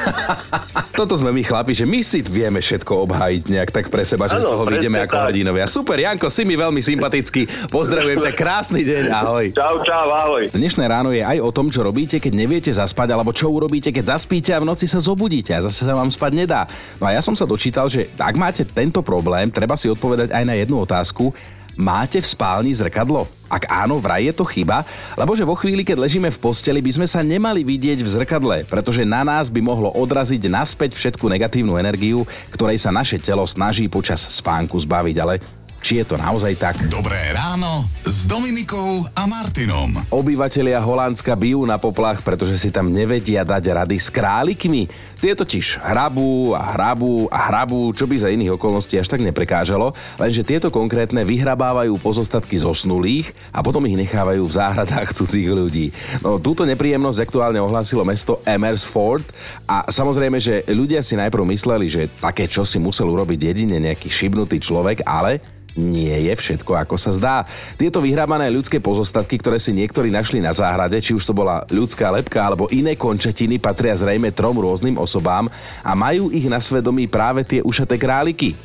Toto 0.99 1.15
sme 1.15 1.35
my 1.35 1.41
chlapi, 1.43 1.75
že 1.75 1.83
my 1.83 1.99
si 1.99 2.23
vieme 2.23 2.59
všetko 2.63 3.07
obhájiť 3.07 3.43
nejak 3.51 3.69
tak 3.71 3.85
pre 3.91 4.03
seba, 4.03 4.27
že 4.27 4.39
ano, 4.39 4.43
z 4.43 4.47
toho 4.51 4.63
vyjdeme 4.67 4.97
ako 5.03 5.15
hrdinovia. 5.27 5.65
Super, 5.67 5.97
Janko, 5.99 6.27
si 6.31 6.43
mi 6.43 6.55
veľmi 6.55 6.79
sympatický. 6.79 7.71
Pozdravujem 7.71 8.19
ťa, 8.23 8.31
krásny 8.35 8.83
deň, 8.83 9.03
ahoj. 9.11 9.45
Čau, 9.55 9.75
čau, 9.83 10.07
ahoj. 10.11 10.43
Dnešné 10.51 10.83
ráno 10.85 11.11
je 11.15 11.23
aj 11.23 11.39
o 11.39 11.49
tom, 11.51 11.71
čo 11.71 11.83
robíte, 11.83 12.19
keď 12.19 12.33
neviete 12.35 12.71
zaspať, 12.71 13.15
alebo 13.15 13.33
čo 13.33 13.49
urobíte, 13.49 13.89
keď 13.89 14.15
zaspíte 14.15 14.53
a 14.53 14.61
v 14.61 14.69
noci 14.69 14.85
sa 14.85 15.01
zobudíte 15.01 15.55
a 15.55 15.63
zase 15.63 15.87
sa 15.87 15.95
vám 15.95 16.11
spať 16.11 16.31
nedá. 16.35 16.61
No 16.99 17.07
a 17.07 17.15
ja 17.15 17.21
som 17.23 17.33
sa 17.33 17.47
dočítal, 17.47 17.87
že 17.89 18.11
ak 18.19 18.35
máte 18.37 18.61
tento 18.67 19.01
problém, 19.01 19.49
treba 19.49 19.73
si 19.73 19.89
odpovedať 19.89 20.29
aj 20.35 20.43
na 20.45 20.53
jednu 20.59 20.68
otázku. 20.77 21.33
Máte 21.79 22.19
v 22.19 22.27
spálni 22.27 22.75
zrkadlo? 22.75 23.23
Ak 23.47 23.65
áno, 23.71 24.03
vraj 24.03 24.27
je 24.27 24.35
to 24.35 24.43
chyba, 24.43 24.83
lebo 25.15 25.31
že 25.31 25.47
vo 25.47 25.55
chvíli, 25.55 25.81
keď 25.81 26.05
ležíme 26.05 26.29
v 26.29 26.37
posteli, 26.37 26.83
by 26.83 26.91
sme 26.91 27.07
sa 27.07 27.23
nemali 27.23 27.63
vidieť 27.65 28.03
v 28.03 28.09
zrkadle, 28.19 28.57
pretože 28.67 29.07
na 29.07 29.23
nás 29.23 29.47
by 29.47 29.63
mohlo 29.63 29.89
odraziť 29.95 30.51
naspäť 30.51 30.93
všetku 30.93 31.25
negatívnu 31.25 31.79
energiu, 31.79 32.27
ktorej 32.51 32.77
sa 32.77 32.91
naše 32.91 33.17
telo 33.17 33.47
snaží 33.47 33.87
počas 33.87 34.21
spánku 34.21 34.75
zbaviť, 34.75 35.15
ale 35.23 35.39
či 35.81 36.03
je 36.03 36.05
to 36.05 36.15
naozaj 36.19 36.53
tak? 36.59 36.75
Dobré 36.91 37.17
ráno 37.33 37.87
s 38.05 38.27
Dominikou 38.29 39.07
a 39.15 39.23
Martinom. 39.25 39.95
Obyvatelia 40.11 40.77
Holandska 40.77 41.33
bijú 41.35 41.63
na 41.63 41.79
poplach, 41.79 42.21
pretože 42.21 42.59
si 42.59 42.69
tam 42.69 42.91
nevedia 42.91 43.47
dať 43.47 43.63
rady 43.73 43.97
s 43.97 44.11
králikmi. 44.11 44.91
Tie 45.19 45.35
totiž 45.35 45.83
hrabú 45.83 46.55
a 46.55 46.63
hrabú 46.75 47.27
a 47.27 47.51
hrabú, 47.51 47.91
čo 47.91 48.07
by 48.07 48.15
za 48.15 48.31
iných 48.31 48.55
okolností 48.55 48.95
až 48.95 49.11
tak 49.11 49.19
neprekážalo, 49.19 49.91
lenže 50.15 50.47
tieto 50.47 50.71
konkrétne 50.71 51.27
vyhrabávajú 51.27 51.91
pozostatky 51.99 52.55
zosnulých 52.55 53.35
a 53.51 53.59
potom 53.59 53.83
ich 53.83 53.99
nechávajú 53.99 54.47
v 54.47 54.55
záhradách 54.55 55.11
cudzích 55.19 55.51
ľudí. 55.51 55.91
No 56.23 56.39
túto 56.39 56.63
nepríjemnosť 56.63 57.19
aktuálne 57.19 57.59
ohlásilo 57.59 58.07
mesto 58.07 58.39
Emersford 58.47 59.27
a 59.67 59.91
samozrejme, 59.91 60.39
že 60.39 60.63
ľudia 60.71 61.03
si 61.03 61.19
najprv 61.19 61.43
mysleli, 61.51 61.91
že 61.91 62.07
také 62.07 62.47
čo 62.47 62.63
si 62.63 62.79
musel 62.79 63.11
urobiť 63.11 63.51
jedine 63.51 63.75
nejaký 63.83 64.07
šibnutý 64.07 64.63
človek, 64.63 65.03
ale 65.03 65.58
nie 65.77 66.15
je 66.29 66.33
všetko 66.33 66.73
ako 66.73 66.95
sa 66.97 67.11
zdá. 67.13 67.35
Tieto 67.77 68.01
vyhrábané 68.01 68.49
ľudské 68.49 68.81
pozostatky, 68.81 69.37
ktoré 69.37 69.61
si 69.61 69.75
niektorí 69.75 70.09
našli 70.09 70.41
na 70.41 70.55
záhrade, 70.55 70.97
či 70.97 71.13
už 71.13 71.23
to 71.25 71.33
bola 71.35 71.65
ľudská 71.69 72.09
lepka 72.09 72.41
alebo 72.41 72.71
iné 72.73 72.97
končetiny, 72.97 73.61
patria 73.61 73.93
zrejme 73.93 74.33
trom 74.33 74.57
rôznym 74.57 74.97
osobám 74.97 75.51
a 75.85 75.91
majú 75.93 76.33
ich 76.33 76.49
na 76.49 76.57
svedomí 76.57 77.05
práve 77.05 77.45
tie 77.45 77.59
ušaté 77.61 77.99
králiky. 77.99 78.57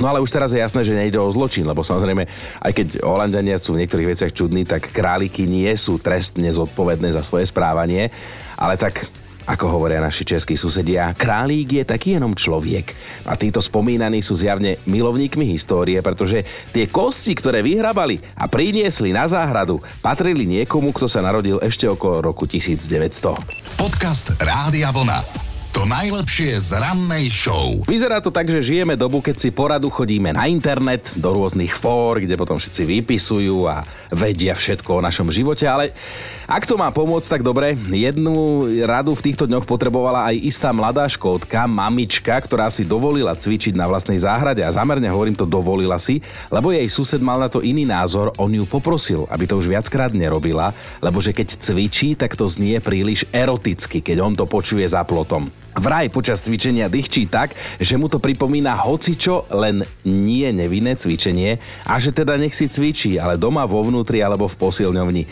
No 0.00 0.08
ale 0.08 0.22
už 0.24 0.32
teraz 0.32 0.56
je 0.56 0.62
jasné, 0.62 0.80
že 0.80 0.96
nejde 0.96 1.20
o 1.20 1.28
zločin, 1.28 1.66
lebo 1.68 1.84
samozrejme, 1.84 2.24
aj 2.64 2.72
keď 2.72 2.88
Holandania 3.04 3.60
sú 3.60 3.76
v 3.76 3.84
niektorých 3.84 4.16
veciach 4.16 4.32
čudní, 4.32 4.64
tak 4.64 4.88
králiky 4.88 5.44
nie 5.44 5.68
sú 5.76 6.00
trestne 6.00 6.48
zodpovedné 6.48 7.12
za 7.12 7.20
svoje 7.20 7.44
správanie, 7.44 8.08
ale 8.56 8.80
tak 8.80 9.04
ako 9.50 9.66
hovoria 9.66 9.98
naši 9.98 10.22
českí 10.22 10.54
susedia, 10.54 11.10
králík 11.10 11.82
je 11.82 11.84
taký 11.84 12.14
jenom 12.14 12.38
človek. 12.38 12.94
A 13.26 13.34
títo 13.34 13.58
spomínaní 13.58 14.22
sú 14.22 14.38
zjavne 14.38 14.78
milovníkmi 14.86 15.42
histórie, 15.50 15.98
pretože 15.98 16.46
tie 16.70 16.86
kosti, 16.86 17.34
ktoré 17.34 17.58
vyhrabali 17.58 18.22
a 18.38 18.46
priniesli 18.46 19.10
na 19.10 19.26
záhradu, 19.26 19.82
patrili 19.98 20.46
niekomu, 20.46 20.94
kto 20.94 21.10
sa 21.10 21.18
narodil 21.18 21.58
ešte 21.58 21.90
okolo 21.90 22.22
roku 22.22 22.46
1900. 22.46 23.74
Podcast 23.74 24.38
Rádia 24.38 24.94
Vlna. 24.94 25.50
To 25.70 25.86
najlepšie 25.86 26.58
z 26.58 26.82
rannej 26.82 27.30
show. 27.30 27.78
Vyzerá 27.86 28.18
to 28.18 28.34
tak, 28.34 28.50
že 28.50 28.58
žijeme 28.58 28.98
dobu, 28.98 29.22
keď 29.22 29.38
si 29.38 29.54
poradu 29.54 29.86
chodíme 29.86 30.34
na 30.34 30.50
internet, 30.50 31.14
do 31.14 31.30
rôznych 31.30 31.70
fór, 31.70 32.18
kde 32.18 32.34
potom 32.34 32.58
všetci 32.58 32.82
vypisujú 32.82 33.70
a 33.70 33.86
vedia 34.10 34.58
všetko 34.58 34.98
o 34.98 35.04
našom 35.06 35.30
živote, 35.30 35.70
ale 35.70 35.94
ak 36.50 36.66
to 36.66 36.74
má 36.74 36.90
pomôcť, 36.90 37.30
tak 37.30 37.42
dobre. 37.46 37.78
Jednu 37.78 38.66
radu 38.82 39.14
v 39.14 39.22
týchto 39.22 39.46
dňoch 39.46 39.62
potrebovala 39.62 40.34
aj 40.34 40.36
istá 40.42 40.74
mladá 40.74 41.06
škódka, 41.06 41.70
mamička, 41.70 42.34
ktorá 42.34 42.66
si 42.66 42.82
dovolila 42.82 43.38
cvičiť 43.38 43.78
na 43.78 43.86
vlastnej 43.86 44.18
záhrade 44.18 44.58
a 44.66 44.74
zamerne 44.74 45.06
hovorím 45.06 45.38
to 45.38 45.46
dovolila 45.46 45.94
si, 46.02 46.18
lebo 46.50 46.74
jej 46.74 46.90
sused 46.90 47.22
mal 47.22 47.38
na 47.38 47.46
to 47.46 47.62
iný 47.62 47.86
názor, 47.86 48.34
on 48.34 48.50
ju 48.50 48.66
poprosil, 48.66 49.30
aby 49.30 49.46
to 49.46 49.54
už 49.62 49.70
viackrát 49.70 50.10
nerobila, 50.10 50.74
lebo 50.98 51.22
že 51.22 51.30
keď 51.30 51.54
cvičí, 51.54 52.18
tak 52.18 52.34
to 52.34 52.50
znie 52.50 52.82
príliš 52.82 53.30
eroticky, 53.30 54.02
keď 54.02 54.18
on 54.18 54.34
to 54.34 54.42
počuje 54.42 54.82
za 54.82 55.06
plotom. 55.06 55.46
Vraj 55.78 56.10
počas 56.10 56.42
cvičenia 56.42 56.90
dýchčí 56.90 57.30
tak, 57.30 57.54
že 57.78 57.94
mu 57.94 58.10
to 58.10 58.18
pripomína 58.18 58.74
hocičo, 58.74 59.46
len 59.54 59.86
nie 60.02 60.50
nevinné 60.50 60.98
cvičenie 60.98 61.62
a 61.86 61.94
že 62.02 62.10
teda 62.10 62.34
nech 62.34 62.58
si 62.58 62.66
cvičí, 62.66 63.22
ale 63.22 63.38
doma 63.38 63.62
vo 63.70 63.86
vnútri 63.86 64.18
alebo 64.18 64.50
v 64.50 64.58
posilňovni. 64.58 65.24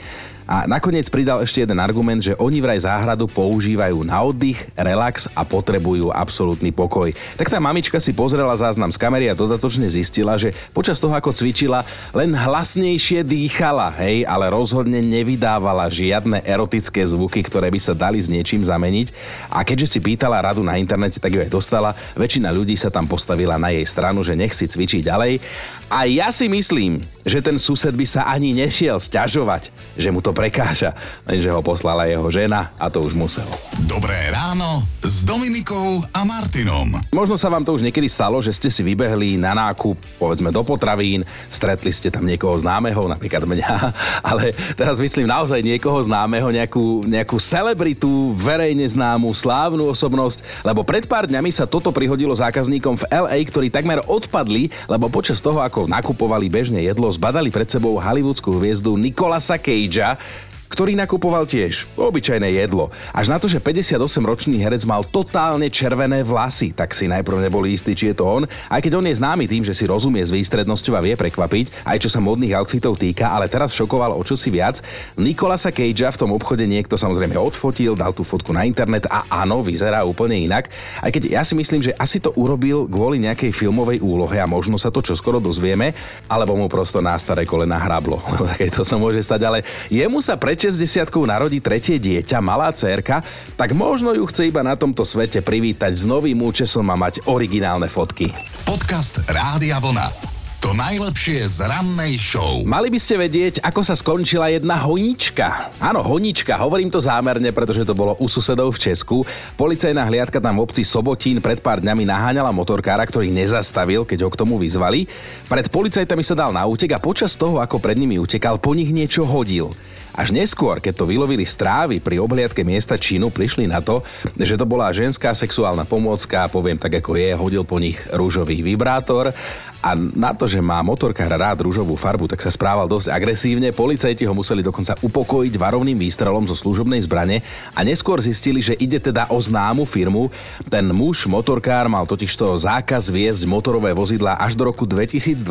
A 0.49 0.65
nakoniec 0.65 1.13
pridal 1.13 1.45
ešte 1.45 1.61
jeden 1.61 1.77
argument, 1.77 2.25
že 2.25 2.33
oni 2.41 2.65
vraj 2.65 2.81
záhradu 2.81 3.29
používajú 3.29 4.01
na 4.01 4.17
oddych, 4.25 4.65
relax 4.73 5.29
a 5.37 5.45
potrebujú 5.45 6.09
absolútny 6.09 6.73
pokoj. 6.73 7.13
Tak 7.37 7.53
tá 7.53 7.61
mamička 7.61 8.01
si 8.01 8.17
pozrela 8.17 8.57
záznam 8.57 8.89
z 8.89 8.97
kamery 8.97 9.29
a 9.29 9.37
dodatočne 9.37 9.85
zistila, 9.93 10.41
že 10.41 10.57
počas 10.73 10.97
toho, 11.05 11.13
ako 11.13 11.37
cvičila, 11.37 11.85
len 12.17 12.33
hlasnejšie 12.33 13.29
dýchala, 13.29 13.93
hej, 14.01 14.25
ale 14.25 14.49
rozhodne 14.49 15.05
nevydávala 15.05 15.85
žiadne 15.93 16.41
erotické 16.41 17.05
zvuky, 17.05 17.45
ktoré 17.45 17.69
by 17.69 17.77
sa 17.77 17.93
dali 17.93 18.17
s 18.17 18.33
niečím 18.33 18.65
zameniť. 18.65 19.13
A 19.53 19.61
keďže 19.69 19.93
si 19.93 19.99
pýtala 20.01 20.41
radu 20.41 20.65
na 20.65 20.81
internete, 20.81 21.21
tak 21.21 21.37
ju 21.37 21.45
aj 21.45 21.53
dostala. 21.53 21.93
Väčšina 22.17 22.49
ľudí 22.57 22.73
sa 22.73 22.89
tam 22.89 23.05
postavila 23.05 23.61
na 23.61 23.69
jej 23.69 23.85
stranu, 23.85 24.25
že 24.25 24.33
nech 24.33 24.57
si 24.57 24.65
cvičí 24.65 25.05
ďalej. 25.05 25.45
A 25.93 26.09
ja 26.09 26.33
si 26.33 26.49
myslím, 26.49 27.05
že 27.25 27.45
ten 27.45 27.61
sused 27.61 27.93
by 27.93 28.05
sa 28.09 28.29
ani 28.29 28.57
nešiel 28.57 29.01
sťažovať, 29.01 29.73
že 29.97 30.09
mu 30.09 30.25
to 30.25 30.37
prekáža, 30.39 30.95
lenže 31.27 31.51
ho 31.51 31.59
poslala 31.67 32.07
jeho 32.07 32.23
žena 32.31 32.71
a 32.79 32.87
to 32.87 33.03
už 33.03 33.19
musel. 33.19 33.51
Dobré 33.91 34.15
ráno 34.31 34.87
s 35.03 35.27
Dominikou 35.27 36.07
a 36.15 36.23
Martinom. 36.23 36.95
Možno 37.11 37.35
sa 37.35 37.51
vám 37.51 37.67
to 37.67 37.75
už 37.75 37.83
niekedy 37.83 38.07
stalo, 38.07 38.39
že 38.39 38.55
ste 38.55 38.71
si 38.71 38.87
vybehli 38.87 39.35
na 39.35 39.51
nákup, 39.51 39.99
povedzme 40.23 40.55
do 40.55 40.63
potravín, 40.63 41.27
stretli 41.51 41.91
ste 41.91 42.15
tam 42.15 42.23
niekoho 42.23 42.55
známeho, 42.55 43.11
napríklad 43.11 43.43
mňa, 43.51 43.71
ale 44.31 44.55
teraz 44.79 45.03
myslím 45.03 45.27
naozaj 45.27 45.59
niekoho 45.59 45.99
známeho, 46.07 46.55
nejakú, 46.55 47.03
nejakú 47.03 47.43
celebritu, 47.43 48.31
verejne 48.39 48.87
známu, 48.87 49.35
slávnu 49.35 49.91
osobnosť, 49.91 50.63
lebo 50.63 50.87
pred 50.87 51.03
pár 51.11 51.27
dňami 51.27 51.51
sa 51.51 51.67
toto 51.67 51.91
prihodilo 51.91 52.31
zákazníkom 52.31 52.95
v 52.95 53.05
LA, 53.11 53.43
ktorí 53.43 53.75
takmer 53.75 54.07
odpadli, 54.07 54.71
lebo 54.87 55.11
počas 55.11 55.43
toho, 55.43 55.59
ako 55.59 55.91
nakupovali 55.91 56.47
bežne 56.47 56.79
jedlo, 56.79 57.11
zbadali 57.11 57.51
pred 57.51 57.67
sebou 57.67 57.99
hollywoodskú 57.99 58.55
hviezdu 58.55 58.95
Nikolasa 58.95 59.59
Cagea, 59.59 60.28
ktorý 60.69 60.95
nakupoval 60.97 61.49
tiež 61.49 61.89
obyčajné 61.97 62.55
jedlo. 62.55 62.93
Až 63.13 63.33
na 63.33 63.41
to, 63.41 63.49
že 63.49 63.61
58-ročný 63.61 64.61
herec 64.61 64.85
mal 64.85 65.05
totálne 65.05 65.67
červené 65.73 66.23
vlasy, 66.23 66.73
tak 66.73 66.93
si 66.93 67.09
najprv 67.09 67.49
neboli 67.49 67.75
istí, 67.75 67.97
či 67.97 68.13
je 68.13 68.17
to 68.17 68.25
on, 68.25 68.43
aj 68.69 68.81
keď 68.85 68.93
on 69.01 69.09
je 69.09 69.19
známy 69.19 69.45
tým, 69.49 69.65
že 69.65 69.75
si 69.75 69.89
rozumie 69.89 70.21
s 70.23 70.33
výstrednosťou 70.33 70.95
a 70.97 71.05
vie 71.05 71.17
prekvapiť, 71.17 71.89
aj 71.89 71.99
čo 72.05 72.09
sa 72.13 72.21
modných 72.21 72.55
outfitov 72.57 73.01
týka, 73.01 73.33
ale 73.33 73.49
teraz 73.49 73.73
šokoval 73.75 74.15
o 74.15 74.23
čosi 74.23 74.53
viac. 74.53 74.81
Nikolasa 75.17 75.73
Cagea 75.73 76.13
v 76.13 76.21
tom 76.21 76.31
obchode 76.37 76.65
niekto 76.69 76.95
samozrejme 76.95 77.35
odfotil, 77.41 77.97
dal 77.97 78.13
tú 78.13 78.23
fotku 78.23 78.53
na 78.53 78.69
internet 78.69 79.09
a 79.09 79.25
áno, 79.43 79.65
vyzerá 79.65 80.05
úplne 80.05 80.37
inak. 80.37 80.69
Aj 81.01 81.09
keď 81.09 81.41
ja 81.41 81.43
si 81.43 81.57
myslím, 81.57 81.81
že 81.81 81.97
asi 81.97 82.21
to 82.21 82.31
urobil 82.37 82.85
kvôli 82.85 83.19
nejakej 83.23 83.51
filmovej 83.51 84.05
úlohe 84.05 84.37
a 84.37 84.47
možno 84.47 84.77
sa 84.77 84.93
to 84.93 85.01
čoskoro 85.01 85.41
dozvieme, 85.41 85.97
alebo 86.29 86.55
mu 86.55 86.69
prosto 86.69 87.01
na 87.01 87.17
staré 87.17 87.49
kolena 87.49 87.81
hrablo. 87.81 88.21
to 88.77 88.83
sa 88.85 89.01
môže 89.01 89.25
stať, 89.25 89.41
ale 89.49 89.59
jemu 89.89 90.21
sa 90.21 90.37
pre 90.59 90.75
60 90.75 91.07
narodí 91.23 91.63
tretie 91.63 92.03
dieťa, 92.03 92.43
malá 92.43 92.75
cerka, 92.75 93.23
tak 93.55 93.79
možno 93.79 94.11
ju 94.11 94.27
chce 94.27 94.51
iba 94.51 94.67
na 94.67 94.75
tomto 94.75 95.07
svete 95.07 95.39
privítať 95.39 95.95
s 95.95 96.03
novým 96.03 96.35
účesom 96.43 96.83
a 96.91 96.99
mať 96.99 97.23
originálne 97.31 97.87
fotky. 97.87 98.35
Podcast 98.67 99.23
Rádia 99.31 99.79
Vlna. 99.79 100.35
To 100.59 100.75
najlepšie 100.75 101.47
z 101.47 101.71
rannej 101.71 102.19
show. 102.19 102.67
Mali 102.67 102.91
by 102.91 102.99
ste 102.99 103.15
vedieť, 103.15 103.63
ako 103.63 103.87
sa 103.87 103.95
skončila 103.95 104.51
jedna 104.51 104.75
honička. 104.83 105.71
Áno, 105.79 106.03
honička, 106.03 106.59
hovorím 106.59 106.91
to 106.91 106.99
zámerne, 106.99 107.55
pretože 107.55 107.87
to 107.87 107.95
bolo 107.95 108.19
u 108.19 108.27
susedov 108.27 108.75
v 108.75 108.91
Česku. 108.91 109.23
Policajná 109.55 110.03
hliadka 110.11 110.43
tam 110.43 110.59
v 110.59 110.67
obci 110.67 110.83
Sobotín 110.83 111.39
pred 111.39 111.63
pár 111.63 111.79
dňami 111.79 112.03
naháňala 112.03 112.51
motorkára, 112.51 113.07
ktorý 113.07 113.31
nezastavil, 113.31 114.03
keď 114.03 114.27
ho 114.27 114.31
k 114.35 114.41
tomu 114.43 114.59
vyzvali. 114.59 115.07
Pred 115.47 115.71
policajtami 115.71 116.27
sa 116.27 116.35
dal 116.35 116.51
na 116.51 116.67
útek 116.67 116.91
a 116.91 116.99
počas 116.99 117.39
toho, 117.39 117.63
ako 117.63 117.79
pred 117.79 117.95
nimi 117.95 118.19
utekal, 118.19 118.59
po 118.59 118.75
nich 118.75 118.91
niečo 118.91 119.23
hodil. 119.23 119.71
Až 120.19 120.35
neskôr, 120.35 120.83
keď 120.83 120.99
to 120.99 121.07
vylovili 121.07 121.47
strávy 121.47 122.03
pri 122.03 122.19
obhliadke 122.19 122.67
miesta 122.67 122.99
činu, 122.99 123.31
prišli 123.31 123.71
na 123.71 123.79
to, 123.79 124.03
že 124.35 124.59
to 124.59 124.67
bola 124.67 124.91
ženská 124.91 125.31
sexuálna 125.31 125.87
pomôcka, 125.87 126.51
poviem 126.51 126.75
tak 126.75 126.99
ako 126.99 127.15
je, 127.15 127.39
hodil 127.39 127.63
po 127.63 127.79
nich 127.79 128.03
rúžový 128.11 128.59
vibrátor 128.67 129.31
a 129.79 129.95
na 129.95 130.35
to, 130.35 130.51
že 130.51 130.59
má 130.59 130.83
motorkár 130.83 131.31
rád 131.31 131.63
rúžovú 131.63 131.95
farbu, 131.95 132.27
tak 132.27 132.43
sa 132.43 132.51
správal 132.51 132.91
dosť 132.91 133.15
agresívne. 133.15 133.71
Policajti 133.71 134.27
ho 134.27 134.35
museli 134.35 134.59
dokonca 134.59 134.99
upokojiť 134.99 135.55
varovným 135.55 135.95
výstrelom 135.95 136.51
zo 136.51 136.59
služobnej 136.59 136.99
zbrane 137.07 137.47
a 137.79 137.87
neskôr 137.87 138.19
zistili, 138.19 138.59
že 138.59 138.75
ide 138.75 138.99
teda 138.99 139.31
o 139.31 139.39
známu 139.39 139.87
firmu. 139.87 140.35
Ten 140.67 140.91
muž, 140.91 141.31
motorkár, 141.31 141.87
mal 141.87 142.11
totižto 142.11 142.59
zákaz 142.59 143.07
viesť 143.15 143.47
motorové 143.47 143.95
vozidla 143.95 144.35
až 144.35 144.59
do 144.59 144.67
roku 144.67 144.83
2025, 144.83 145.47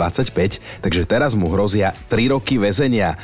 takže 0.84 1.08
teraz 1.08 1.32
mu 1.32 1.48
hrozia 1.48 1.96
3 2.12 2.36
roky 2.36 2.60
väzenia. 2.60 3.16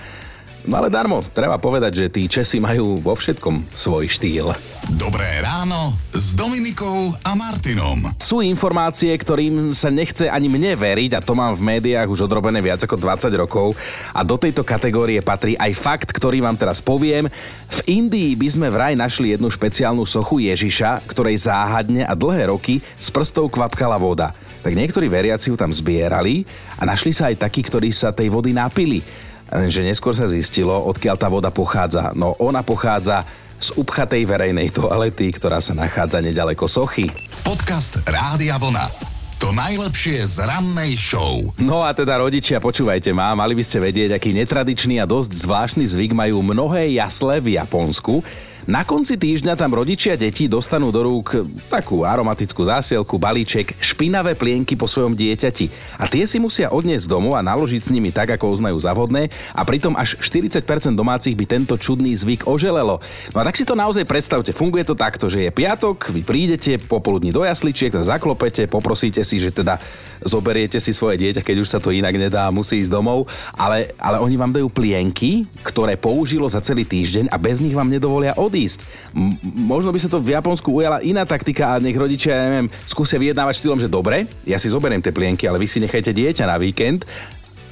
No 0.63 0.79
ale 0.79 0.87
darmo, 0.87 1.19
treba 1.35 1.59
povedať, 1.59 1.91
že 1.91 2.05
tí 2.07 2.23
Česi 2.31 2.63
majú 2.63 2.95
vo 2.95 3.11
všetkom 3.19 3.75
svoj 3.75 4.07
štýl. 4.07 4.55
Dobré 4.95 5.27
ráno 5.43 5.99
s 6.15 6.31
Dominikou 6.39 7.11
a 7.19 7.35
Martinom. 7.35 7.99
Sú 8.23 8.39
informácie, 8.39 9.11
ktorým 9.11 9.75
sa 9.75 9.91
nechce 9.91 10.31
ani 10.31 10.47
mne 10.47 10.79
veriť 10.79 11.19
a 11.19 11.23
to 11.23 11.35
mám 11.35 11.51
v 11.59 11.67
médiách 11.67 12.07
už 12.07 12.31
odrobené 12.31 12.63
viac 12.63 12.79
ako 12.79 12.95
20 12.95 13.43
rokov 13.43 13.75
a 14.15 14.23
do 14.23 14.39
tejto 14.39 14.63
kategórie 14.63 15.19
patrí 15.19 15.59
aj 15.59 15.75
fakt, 15.75 16.09
ktorý 16.15 16.39
vám 16.39 16.55
teraz 16.55 16.79
poviem. 16.79 17.27
V 17.67 17.79
Indii 17.83 18.31
by 18.39 18.47
sme 18.47 18.67
vraj 18.71 18.95
našli 18.95 19.35
jednu 19.35 19.51
špeciálnu 19.51 20.07
sochu 20.07 20.47
Ježiša, 20.47 21.03
ktorej 21.11 21.43
záhadne 21.43 22.07
a 22.07 22.15
dlhé 22.15 22.55
roky 22.55 22.79
z 22.79 23.07
prstov 23.11 23.51
kvapkala 23.51 23.99
voda. 23.99 24.31
Tak 24.63 24.71
niektorí 24.79 25.11
veriaci 25.11 25.51
ju 25.51 25.59
tam 25.59 25.75
zbierali 25.75 26.47
a 26.79 26.87
našli 26.87 27.11
sa 27.11 27.27
aj 27.27 27.43
takí, 27.51 27.67
ktorí 27.67 27.91
sa 27.91 28.15
tej 28.15 28.31
vody 28.31 28.55
napili 28.55 29.03
že 29.49 29.81
neskôr 29.83 30.13
sa 30.15 30.29
zistilo, 30.29 30.73
odkiaľ 30.87 31.15
tá 31.19 31.27
voda 31.27 31.49
pochádza. 31.49 32.13
No 32.15 32.37
ona 32.39 32.61
pochádza 32.61 33.27
z 33.63 33.71
upchatej 33.79 34.27
verejnej 34.27 34.67
toalety, 34.75 35.31
ktorá 35.31 35.63
sa 35.63 35.71
nachádza 35.71 36.19
nedaleko 36.19 36.67
sochy. 36.67 37.07
Podcast 37.47 38.03
Rádia 38.03 38.59
Vlna. 38.59 39.13
To 39.43 39.51
najlepšie 39.51 40.23
z 40.23 40.39
rannej 40.47 40.95
show. 40.95 41.43
No 41.59 41.83
a 41.83 41.91
teda 41.91 42.15
rodičia, 42.15 42.63
počúvajte 42.63 43.11
ma, 43.11 43.35
mali 43.35 43.51
by 43.51 43.63
ste 43.63 43.83
vedieť, 43.83 44.15
aký 44.15 44.31
netradičný 44.31 45.03
a 45.03 45.05
dosť 45.07 45.35
zvláštny 45.35 45.83
zvyk 45.83 46.15
majú 46.15 46.39
mnohé 46.39 46.95
jasle 46.95 47.43
v 47.43 47.59
Japonsku. 47.59 48.23
Na 48.63 48.87
konci 48.87 49.19
týždňa 49.19 49.59
tam 49.59 49.75
rodičia 49.75 50.15
detí 50.15 50.47
dostanú 50.47 50.87
do 50.87 51.03
rúk 51.03 51.35
takú 51.67 52.07
aromatickú 52.07 52.63
zásielku, 52.63 53.19
balíček, 53.19 53.75
špinavé 53.75 54.39
plienky 54.39 54.79
po 54.79 54.87
svojom 54.87 55.19
dieťati. 55.19 55.67
A 55.99 56.07
tie 56.07 56.23
si 56.23 56.39
musia 56.39 56.71
odniesť 56.71 57.11
domov 57.11 57.35
a 57.35 57.43
naložiť 57.43 57.83
s 57.83 57.91
nimi 57.91 58.15
tak, 58.15 58.31
ako 58.39 58.55
uznajú 58.55 58.79
za 58.79 58.95
vhodné 58.95 59.27
a 59.51 59.67
pritom 59.67 59.99
až 59.99 60.15
40% 60.15 60.63
domácich 60.95 61.35
by 61.35 61.43
tento 61.43 61.75
čudný 61.75 62.15
zvyk 62.15 62.47
oželelo. 62.47 63.03
No 63.35 63.37
a 63.37 63.43
tak 63.43 63.59
si 63.59 63.67
to 63.67 63.75
naozaj 63.75 64.07
predstavte, 64.07 64.55
funguje 64.55 64.87
to 64.87 64.95
takto, 64.95 65.27
že 65.27 65.43
je 65.43 65.51
piatok, 65.51 66.15
vy 66.15 66.23
prídete 66.23 66.79
popoludní 66.79 67.35
do 67.35 67.43
jasličiek, 67.43 67.91
tam 67.91 68.07
zaklopete, 68.07 68.71
poprosíte 68.71 69.27
si, 69.27 69.43
že 69.43 69.51
teda 69.51 69.75
zoberiete 70.23 70.79
si 70.79 70.95
svoje 70.95 71.19
dieťa, 71.19 71.43
keď 71.43 71.57
už 71.59 71.67
sa 71.67 71.83
to 71.83 71.91
inak 71.91 72.15
nedá, 72.15 72.47
musí 72.47 72.79
ísť 72.79 72.95
domov, 72.95 73.27
ale, 73.59 73.91
ale 73.99 74.23
oni 74.23 74.39
vám 74.39 74.55
dajú 74.55 74.71
plienky, 74.71 75.43
ktoré 75.67 75.99
použilo 75.99 76.47
za 76.47 76.63
celý 76.63 76.87
týždeň 76.87 77.27
a 77.27 77.35
bez 77.35 77.59
nich 77.59 77.75
vám 77.75 77.91
nedovolia 77.91 78.31
od 78.39 78.52
odísť. 78.53 78.85
M- 79.17 79.33
možno 79.65 79.89
by 79.89 79.97
sa 79.97 80.13
to 80.13 80.21
v 80.21 80.37
Japonsku 80.37 80.69
ujala 80.69 81.01
iná 81.01 81.25
taktika 81.25 81.73
a 81.73 81.81
nech 81.81 81.97
rodičia, 81.97 82.37
ja 82.37 82.45
neviem, 82.53 82.69
skúsia 82.85 83.17
vyjednávať 83.17 83.65
štýlom, 83.65 83.81
že 83.81 83.89
dobre, 83.89 84.29
ja 84.45 84.61
si 84.61 84.69
zoberiem 84.69 85.01
tie 85.01 85.09
plienky, 85.09 85.49
ale 85.49 85.57
vy 85.57 85.65
si 85.65 85.81
nechajte 85.81 86.13
dieťa 86.13 86.45
na 86.45 86.61
víkend 86.61 87.09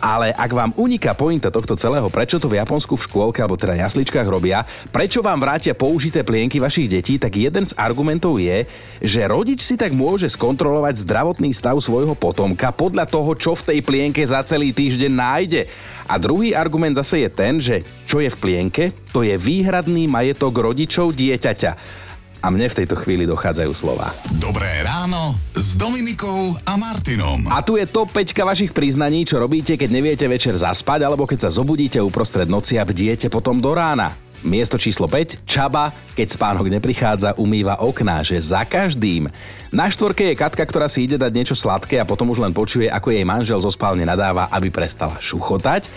ale 0.01 0.33
ak 0.33 0.51
vám 0.51 0.73
uniká 0.73 1.13
pointa 1.13 1.53
tohto 1.53 1.77
celého, 1.77 2.09
prečo 2.09 2.41
to 2.41 2.49
v 2.49 2.57
Japonsku 2.57 2.97
v 2.97 3.05
škôlke 3.05 3.39
alebo 3.39 3.55
teda 3.55 3.77
jasličkách 3.77 4.25
robia, 4.25 4.65
prečo 4.89 5.21
vám 5.21 5.37
vrátia 5.37 5.77
použité 5.77 6.25
plienky 6.25 6.57
vašich 6.57 6.89
detí, 6.89 7.21
tak 7.21 7.37
jeden 7.37 7.61
z 7.61 7.77
argumentov 7.77 8.41
je, 8.41 8.65
že 8.99 9.29
rodič 9.29 9.61
si 9.61 9.77
tak 9.77 9.93
môže 9.93 10.25
skontrolovať 10.33 11.05
zdravotný 11.05 11.53
stav 11.53 11.77
svojho 11.77 12.17
potomka 12.17 12.73
podľa 12.73 13.05
toho, 13.05 13.31
čo 13.37 13.53
v 13.53 13.71
tej 13.71 13.79
plienke 13.85 14.25
za 14.25 14.41
celý 14.41 14.73
týždeň 14.73 15.11
nájde. 15.13 15.61
A 16.09 16.17
druhý 16.17 16.57
argument 16.57 16.97
zase 16.97 17.23
je 17.23 17.29
ten, 17.29 17.61
že 17.61 17.85
čo 18.09 18.19
je 18.19 18.27
v 18.27 18.39
plienke, 18.41 18.83
to 19.13 19.21
je 19.21 19.37
výhradný 19.37 20.09
majetok 20.09 20.57
rodičov 20.57 21.13
dieťaťa. 21.13 22.01
A 22.41 22.49
mne 22.49 22.65
v 22.73 22.77
tejto 22.83 22.97
chvíli 22.97 23.29
dochádzajú 23.29 23.71
slova. 23.77 24.17
Dobré 24.41 24.81
ráno 24.81 25.37
s 25.71 25.79
Dominikou 25.79 26.60
a 26.67 26.75
Martinom. 26.75 27.47
A 27.47 27.63
tu 27.63 27.79
je 27.79 27.88
top 27.88 28.12
5 28.12 28.36
vašich 28.43 28.75
priznaní, 28.75 29.23
čo 29.23 29.39
robíte, 29.39 29.79
keď 29.79 29.88
neviete 29.88 30.27
večer 30.27 30.51
zaspať, 30.51 31.07
alebo 31.07 31.23
keď 31.23 31.47
sa 31.47 31.49
zobudíte 31.63 31.95
uprostred 32.03 32.51
noci 32.51 32.75
a 32.75 32.84
bdiete 32.84 33.31
potom 33.31 33.63
do 33.63 33.71
rána. 33.71 34.12
Miesto 34.43 34.75
číslo 34.75 35.07
5. 35.07 35.47
Čaba, 35.47 35.95
keď 36.12 36.27
spánok 36.36 36.67
neprichádza, 36.67 37.39
umýva 37.39 37.79
okná, 37.79 38.19
že 38.19 38.36
za 38.43 38.67
každým. 38.67 39.31
Na 39.71 39.88
štvorke 39.88 40.27
je 40.27 40.36
Katka, 40.36 40.67
ktorá 40.67 40.91
si 40.91 41.07
ide 41.07 41.15
dať 41.15 41.31
niečo 41.31 41.55
sladké 41.55 42.03
a 42.03 42.10
potom 42.10 42.27
už 42.36 42.43
len 42.43 42.51
počuje, 42.51 42.91
ako 42.91 43.15
jej 43.15 43.23
manžel 43.23 43.63
zo 43.63 43.71
spálne 43.71 44.03
nadáva, 44.03 44.51
aby 44.51 44.67
prestala 44.67 45.23
šuchotať. 45.23 45.88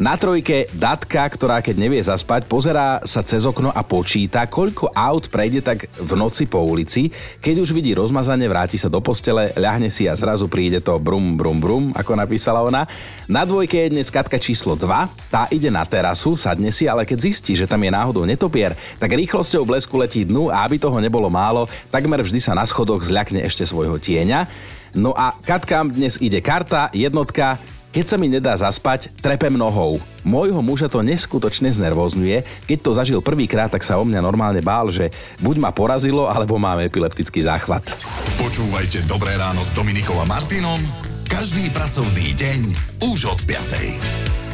Na 0.00 0.16
trojke 0.16 0.64
datka, 0.72 1.28
ktorá 1.28 1.60
keď 1.60 1.76
nevie 1.76 2.00
zaspať, 2.00 2.48
pozerá 2.48 3.04
sa 3.04 3.20
cez 3.20 3.44
okno 3.44 3.68
a 3.68 3.84
počíta, 3.84 4.48
koľko 4.48 4.88
aut 4.96 5.28
prejde 5.28 5.60
tak 5.60 5.92
v 5.92 6.16
noci 6.16 6.48
po 6.48 6.64
ulici. 6.64 7.12
Keď 7.12 7.60
už 7.60 7.76
vidí 7.76 7.92
rozmazanie, 7.92 8.48
vráti 8.48 8.80
sa 8.80 8.88
do 8.88 9.04
postele, 9.04 9.52
ľahne 9.60 9.92
si 9.92 10.08
a 10.08 10.16
zrazu 10.16 10.48
príde 10.48 10.80
to 10.80 10.96
brum, 10.96 11.36
brum, 11.36 11.60
brum, 11.60 11.84
ako 11.92 12.16
napísala 12.16 12.64
ona. 12.64 12.88
Na 13.28 13.44
dvojke 13.44 13.76
je 13.76 13.92
dnes 13.92 14.08
Katka 14.08 14.40
číslo 14.40 14.72
2, 14.72 14.88
tá 15.28 15.44
ide 15.52 15.68
na 15.68 15.84
terasu, 15.84 16.32
sadne 16.32 16.72
si, 16.72 16.88
ale 16.88 17.04
keď 17.04 17.20
zistí, 17.20 17.52
že 17.52 17.68
tam 17.68 17.84
je 17.84 17.92
náhodou 17.92 18.24
netopier, 18.24 18.72
tak 18.96 19.12
rýchlosťou 19.12 19.68
blesku 19.68 20.00
letí 20.00 20.24
dnu 20.24 20.48
a 20.48 20.64
aby 20.64 20.80
toho 20.80 20.96
nebolo 20.96 21.28
málo, 21.28 21.68
takmer 21.92 22.24
vždy 22.24 22.40
sa 22.40 22.56
na 22.56 22.64
schodoch 22.64 23.04
zľakne 23.04 23.44
ešte 23.44 23.68
svojho 23.68 24.00
tieňa. 24.00 24.48
No 24.96 25.12
a 25.12 25.36
Katkám 25.44 25.92
dnes 25.92 26.16
ide 26.24 26.40
karta, 26.40 26.88
jednotka, 26.96 27.60
keď 27.90 28.04
sa 28.06 28.16
mi 28.16 28.30
nedá 28.30 28.54
zaspať, 28.54 29.10
trepem 29.18 29.54
nohou. 29.54 29.98
Môjho 30.22 30.62
muža 30.62 30.86
to 30.86 31.02
neskutočne 31.02 31.70
znervozňuje. 31.74 32.66
Keď 32.70 32.78
to 32.78 32.90
zažil 32.94 33.20
prvýkrát, 33.22 33.70
tak 33.70 33.82
sa 33.82 33.98
o 33.98 34.04
mňa 34.06 34.22
normálne 34.22 34.62
bál, 34.62 34.94
že 34.94 35.10
buď 35.42 35.56
ma 35.58 35.70
porazilo, 35.74 36.30
alebo 36.30 36.58
mám 36.58 36.82
epileptický 36.82 37.42
záchvat. 37.42 37.90
Počúvajte 38.38 39.06
Dobré 39.10 39.34
ráno 39.34 39.66
s 39.66 39.74
Dominikom 39.74 40.18
a 40.22 40.26
Martinom 40.26 41.10
každý 41.30 41.70
pracovný 41.70 42.34
deň 42.34 42.60
už 43.06 43.30
od 43.30 43.40
5. 43.46 44.49